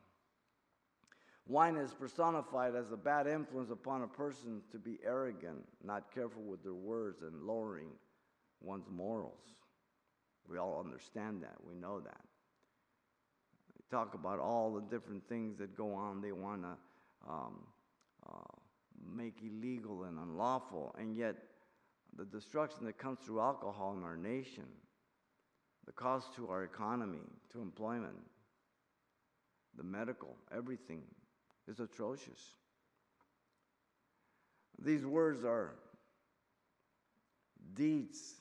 [1.47, 6.43] Wine is personified as a bad influence upon a person to be arrogant, not careful
[6.43, 7.89] with their words, and lowering
[8.61, 9.55] one's morals.
[10.49, 11.55] We all understand that.
[11.67, 12.21] We know that.
[13.75, 16.21] They talk about all the different things that go on.
[16.21, 16.77] They want to
[17.29, 17.55] um,
[18.27, 18.57] uh,
[19.15, 21.35] make illegal and unlawful, and yet
[22.17, 24.65] the destruction that comes through alcohol in our nation,
[25.85, 28.17] the cost to our economy, to employment,
[29.77, 31.01] the medical, everything
[31.67, 32.39] is atrocious.
[34.83, 35.75] These words are
[37.73, 38.35] deeds,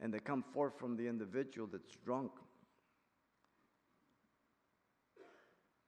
[0.00, 2.30] and they come forth from the individual that's drunk.
[5.16, 5.24] It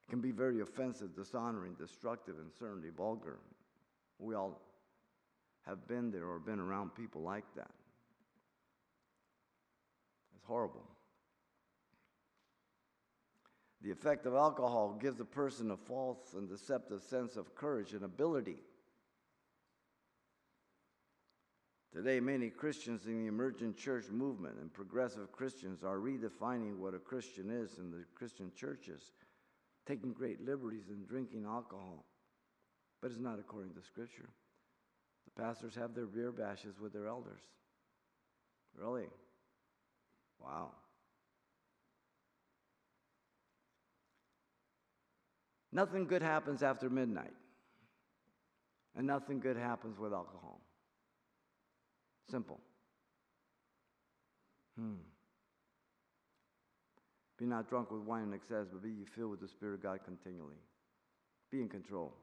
[0.09, 3.39] can be very offensive, dishonoring, destructive, and certainly vulgar.
[4.19, 4.61] We all
[5.67, 7.71] have been there or been around people like that.
[10.37, 10.85] It's horrible.
[13.83, 18.03] The effect of alcohol gives a person a false and deceptive sense of courage and
[18.03, 18.57] ability.
[21.93, 26.99] Today, many Christians in the emergent church movement and progressive Christians are redefining what a
[26.99, 29.13] Christian is in the Christian churches,
[29.87, 32.05] taking great liberties and drinking alcohol.
[33.01, 34.29] But it's not according to Scripture.
[35.25, 37.41] The pastors have their beer bashes with their elders.
[38.77, 39.09] Really?
[40.43, 40.71] Wow.
[45.73, 47.33] Nothing good happens after midnight,
[48.97, 50.61] and nothing good happens with alcohol.
[52.31, 52.61] Simple.
[54.79, 54.95] Hmm.
[57.39, 59.83] Be not drunk with wine in excess, but be ye filled with the Spirit of
[59.83, 60.61] God continually.
[61.51, 62.15] Be in control.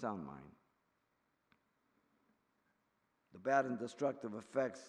[0.00, 0.40] Sound mind.
[3.32, 4.80] The bad and destructive effects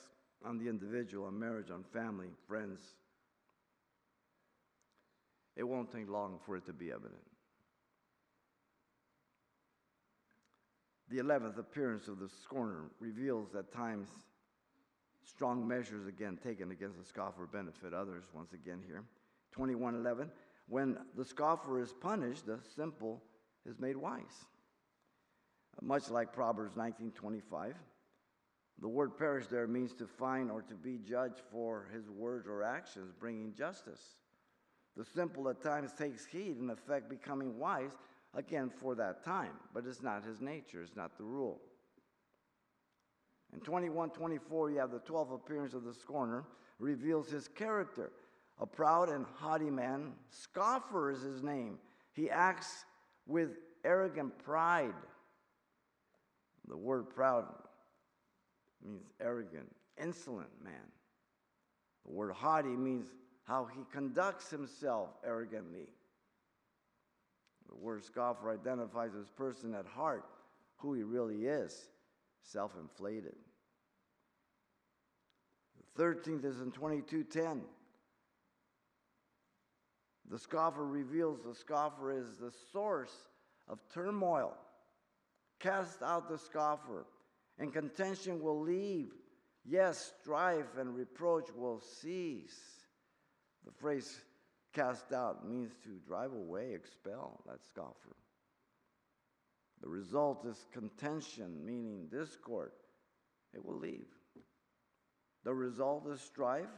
[0.46, 2.82] on the individual, on marriage, on family, friends.
[5.56, 7.22] It won't take long for it to be evident.
[11.10, 14.08] The 11th appearance of the scorner reveals at times
[15.26, 19.04] strong measures again taken against the scoffer benefit others once again here.
[19.54, 20.32] 2111
[20.70, 23.22] when the scoffer is punished the simple
[23.66, 24.46] is made wise.
[25.82, 27.76] Much like proverbs 1925
[28.80, 32.64] the word perish there means to find or to be judged for his words or
[32.64, 34.16] actions bringing justice.
[34.98, 37.98] The simple at times takes heed in effect becoming wise
[38.34, 41.62] again for that time, but it's not his nature, it's not the rule.
[43.54, 46.46] In 21 24, you have the 12th appearance of the scorner,
[46.80, 48.12] reveals his character.
[48.60, 51.78] A proud and haughty man, scoffer is his name.
[52.14, 52.86] He acts
[53.26, 54.94] with arrogant pride.
[56.68, 57.46] The word proud
[58.84, 60.74] means arrogant, insolent man.
[62.06, 63.08] The word haughty means
[63.44, 65.90] how he conducts himself arrogantly.
[67.68, 70.26] The word scoffer identifies this person at heart,
[70.78, 71.90] who he really is,
[72.44, 73.36] self inflated.
[75.96, 77.62] The 13th is in 2210.
[80.30, 83.14] The scoffer reveals the scoffer is the source
[83.68, 84.56] of turmoil.
[85.60, 87.06] Cast out the scoffer,
[87.60, 89.12] and contention will leave.
[89.66, 92.60] Yes, strife and reproach will cease.
[93.66, 94.20] The phrase
[94.74, 98.16] Cast out means to drive away, expel that scoffer.
[99.84, 102.72] The result is contention, meaning discord.
[103.54, 104.08] It will leave.
[105.44, 106.72] The result is strife,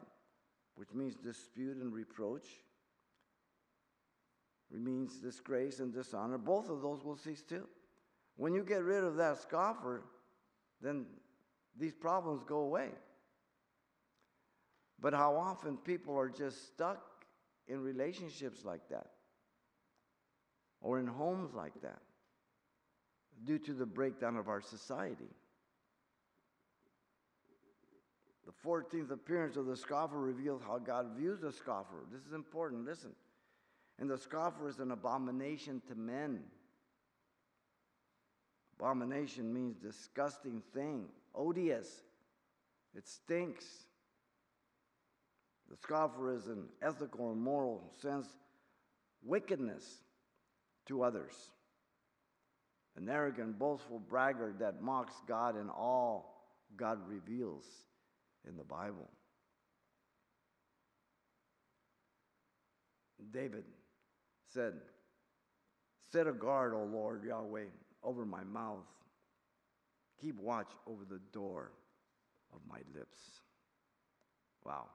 [0.74, 2.47] which means dispute and reproach.
[4.74, 6.39] It means disgrace and dishonor.
[6.39, 7.68] Both of those will cease too.
[8.38, 10.01] When you get rid of that scoffer,
[10.82, 11.06] then
[11.78, 12.89] these problems go away.
[14.99, 17.03] But how often people are just stuck
[17.68, 19.12] in relationships like that
[20.82, 22.01] or in homes like that
[23.43, 25.29] due to the breakdown of our society.
[28.45, 32.05] The 14th appearance of the scoffer reveals how God views the scoffer.
[32.11, 32.86] This is important.
[32.86, 33.11] Listen.
[33.99, 36.41] And the scoffer is an abomination to men.
[38.79, 41.88] Abomination means disgusting thing, odious.
[42.95, 43.65] It stinks.
[45.69, 48.27] The scoffer is an ethical and moral sense
[49.23, 50.01] wickedness
[50.88, 51.33] to others.
[52.98, 56.36] An arrogant, boastful braggart that mocks God and all
[56.78, 57.66] God reveals
[58.48, 59.10] in the Bible.
[63.32, 63.66] David
[64.54, 64.74] said,
[66.12, 67.66] Set a guard, O Lord Yahweh,
[68.04, 68.86] over my mouth.
[70.22, 71.72] Keep watch over the door
[72.54, 73.18] of my lips.
[74.64, 74.86] Wow.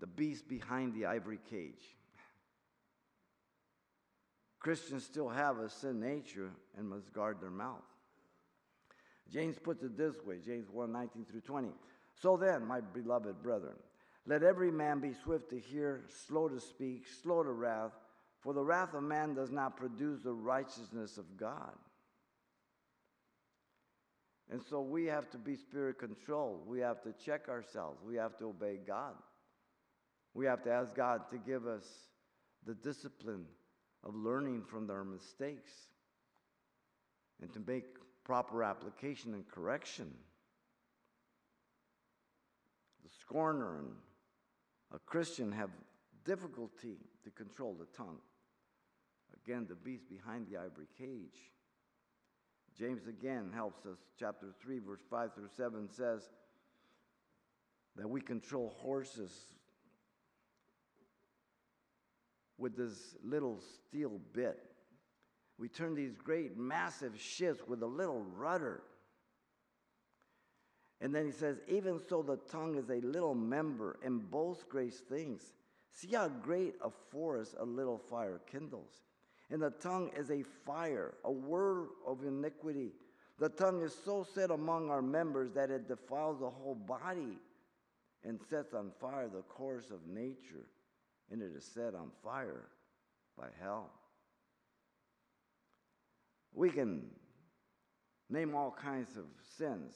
[0.00, 1.96] The beast behind the ivory cage.
[4.58, 7.84] Christians still have a sin nature and must guard their mouth.
[9.30, 11.68] James puts it this way James 1 19 through 20.
[12.14, 13.76] So then, my beloved brethren,
[14.26, 17.92] let every man be swift to hear, slow to speak, slow to wrath,
[18.40, 21.74] for the wrath of man does not produce the righteousness of God.
[24.50, 26.66] And so we have to be spirit controlled.
[26.66, 28.00] We have to check ourselves.
[28.06, 29.14] We have to obey God.
[30.34, 31.84] We have to ask God to give us
[32.64, 33.46] the discipline
[34.06, 35.72] of learning from their mistakes
[37.42, 37.84] and to make
[38.24, 40.12] proper application and correction.
[43.02, 43.90] The scorner and
[44.94, 45.70] a Christian have
[46.24, 48.18] difficulty to control the tongue.
[49.44, 51.52] Again, the beast behind the ivory cage.
[52.78, 53.98] James again helps us.
[54.18, 56.28] Chapter 3, verse 5 through 7 says
[57.96, 59.32] that we control horses
[62.58, 64.58] with this little steel bit.
[65.58, 68.82] We turn these great, massive ships with a little rudder.
[71.00, 74.94] And then he says, Even so, the tongue is a little member and boasts great
[74.94, 75.42] things.
[75.92, 78.90] See how great a forest a little fire kindles.
[79.50, 82.92] And the tongue is a fire, a word of iniquity.
[83.38, 87.38] The tongue is so set among our members that it defiles the whole body
[88.24, 90.66] and sets on fire the course of nature,
[91.30, 92.68] and it is set on fire
[93.36, 93.90] by hell.
[96.52, 97.02] We can
[98.30, 99.24] name all kinds of
[99.58, 99.94] sins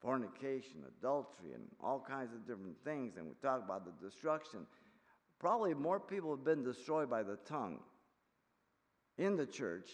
[0.00, 4.60] fornication, adultery, and all kinds of different things, and we talk about the destruction.
[5.40, 7.80] Probably more people have been destroyed by the tongue
[9.18, 9.90] in the church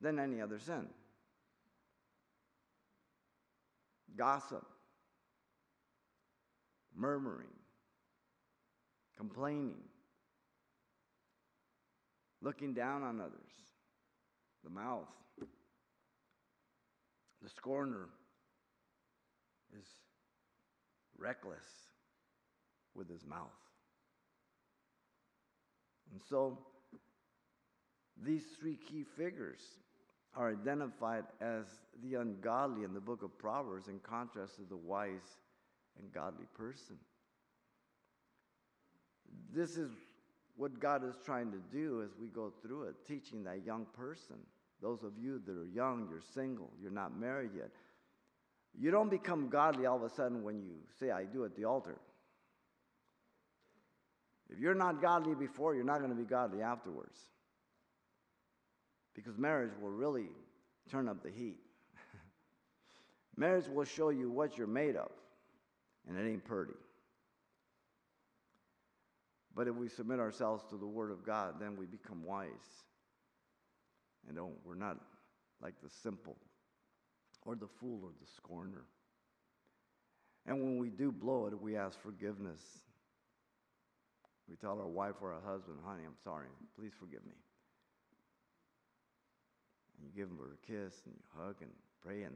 [0.00, 0.86] than any other sin.
[4.16, 4.66] Gossip,
[6.94, 7.48] murmuring,
[9.20, 9.74] complaining,
[12.40, 13.52] looking down on others,
[14.64, 15.08] the mouth,
[17.42, 18.08] the scorner
[19.78, 19.84] is
[21.18, 21.66] reckless
[22.94, 23.48] with his mouth.
[26.10, 26.58] And so
[28.24, 29.60] these three key figures
[30.34, 31.66] are identified as
[32.02, 35.36] the ungodly in the book of Proverbs in contrast to the wise
[35.98, 36.96] and godly person.
[39.54, 39.90] This is
[40.56, 44.36] what God is trying to do as we go through it, teaching that young person.
[44.82, 47.70] Those of you that are young, you're single, you're not married yet.
[48.78, 51.64] You don't become godly all of a sudden when you say, I do at the
[51.64, 51.98] altar.
[54.48, 57.18] If you're not godly before, you're not going to be godly afterwards.
[59.14, 60.26] Because marriage will really
[60.90, 61.58] turn up the heat.
[63.36, 65.10] marriage will show you what you're made of,
[66.08, 66.74] and it ain't pretty.
[69.60, 72.48] But if we submit ourselves to the Word of God, then we become wise.
[74.26, 74.96] And don't, we're not
[75.60, 76.38] like the simple
[77.44, 78.86] or the fool or the scorner.
[80.46, 82.62] And when we do blow it, we ask forgiveness.
[84.48, 87.36] We tell our wife or our husband, honey, I'm sorry, please forgive me.
[89.98, 91.70] And you give them a kiss and you hug and
[92.02, 92.34] pray, and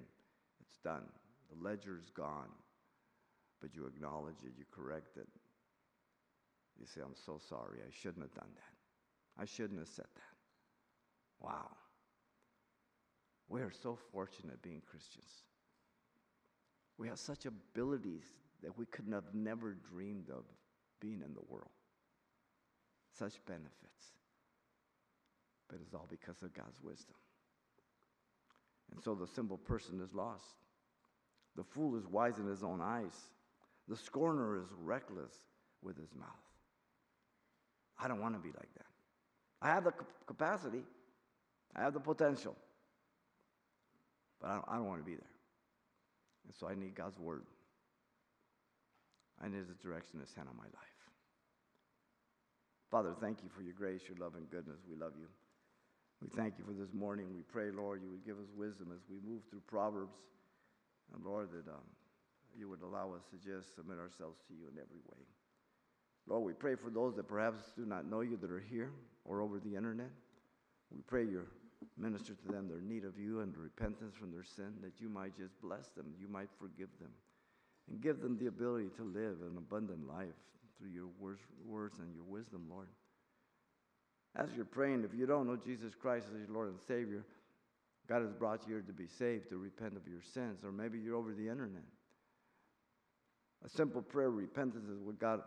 [0.61, 1.05] it's done.
[1.49, 2.53] The ledger's gone.
[3.63, 5.27] But you acknowledge it, you correct it.
[6.79, 9.43] You say, I'm so sorry, I shouldn't have done that.
[9.43, 11.45] I shouldn't have said that.
[11.45, 11.71] Wow.
[13.49, 15.31] We are so fortunate being Christians.
[16.97, 18.25] We have such abilities
[18.63, 20.45] that we could have never dreamed of
[21.01, 21.71] being in the world.
[23.19, 24.15] Such benefits.
[25.69, 27.17] But it's all because of God's wisdom.
[28.93, 30.57] And so the simple person is lost.
[31.57, 33.15] The fool is wise in his own eyes.
[33.89, 35.33] The scorner is reckless
[35.83, 36.29] with his mouth.
[37.99, 38.87] I don't want to be like that.
[39.63, 39.93] I have the
[40.27, 40.83] capacity,
[41.75, 42.57] I have the potential,
[44.41, 45.35] but I don't, I don't want to be there.
[46.45, 47.45] And so I need God's word.
[49.43, 50.95] I need His direction, His hand on my life.
[52.91, 54.79] Father, thank you for your grace, your love, and goodness.
[54.89, 55.27] We love you.
[56.23, 57.27] We thank you for this morning.
[57.35, 60.15] We pray, Lord, you would give us wisdom as we move through Proverbs.
[61.13, 61.85] And Lord, that um,
[62.57, 65.27] you would allow us to just submit ourselves to you in every way.
[66.27, 68.93] Lord, we pray for those that perhaps do not know you that are here
[69.25, 70.11] or over the internet.
[70.91, 71.43] We pray you
[71.99, 75.37] minister to them their need of you and repentance from their sin, that you might
[75.37, 77.11] just bless them, you might forgive them,
[77.91, 80.35] and give them the ability to live an abundant life
[80.79, 82.89] through your words, and your wisdom, Lord.
[84.37, 87.25] As you're praying, if you don't know Jesus Christ as your Lord and Savior,
[88.09, 90.99] God has brought you here to be saved, to repent of your sins, or maybe
[90.99, 91.85] you're over the internet.
[93.65, 95.41] A simple prayer of repentance is what God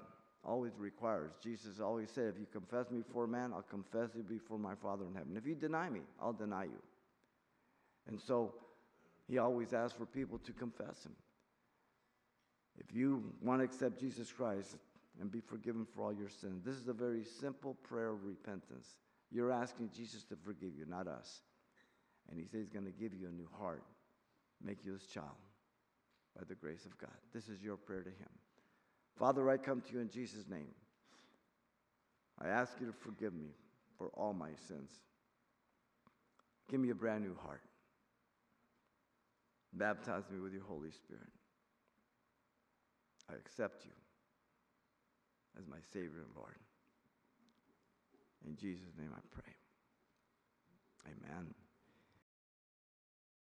[0.47, 1.31] always requires.
[1.43, 5.05] Jesus always said, If you confess me before man, I'll confess you before my Father
[5.05, 5.35] in heaven.
[5.35, 6.81] If you deny me, I'll deny you.
[8.07, 8.53] And so
[9.27, 11.13] he always asks for people to confess him.
[12.79, 14.77] If you want to accept Jesus Christ
[15.19, 18.87] and be forgiven for all your sins, this is a very simple prayer of repentance.
[19.31, 21.41] You're asking Jesus to forgive you, not us.
[22.29, 23.83] And he says he's going to give you a new heart,
[24.63, 25.35] make you his child
[26.37, 27.09] by the grace of God.
[27.33, 28.29] This is your prayer to him.
[29.17, 30.73] Father, I come to you in Jesus' name.
[32.39, 33.49] I ask you to forgive me
[33.97, 34.91] for all my sins.
[36.69, 37.61] Give me a brand new heart.
[39.73, 41.29] Baptize me with your Holy Spirit.
[43.29, 43.91] I accept you
[45.59, 46.55] as my Savior and Lord.
[48.45, 49.53] In Jesus' name I pray.
[51.07, 51.53] Amen.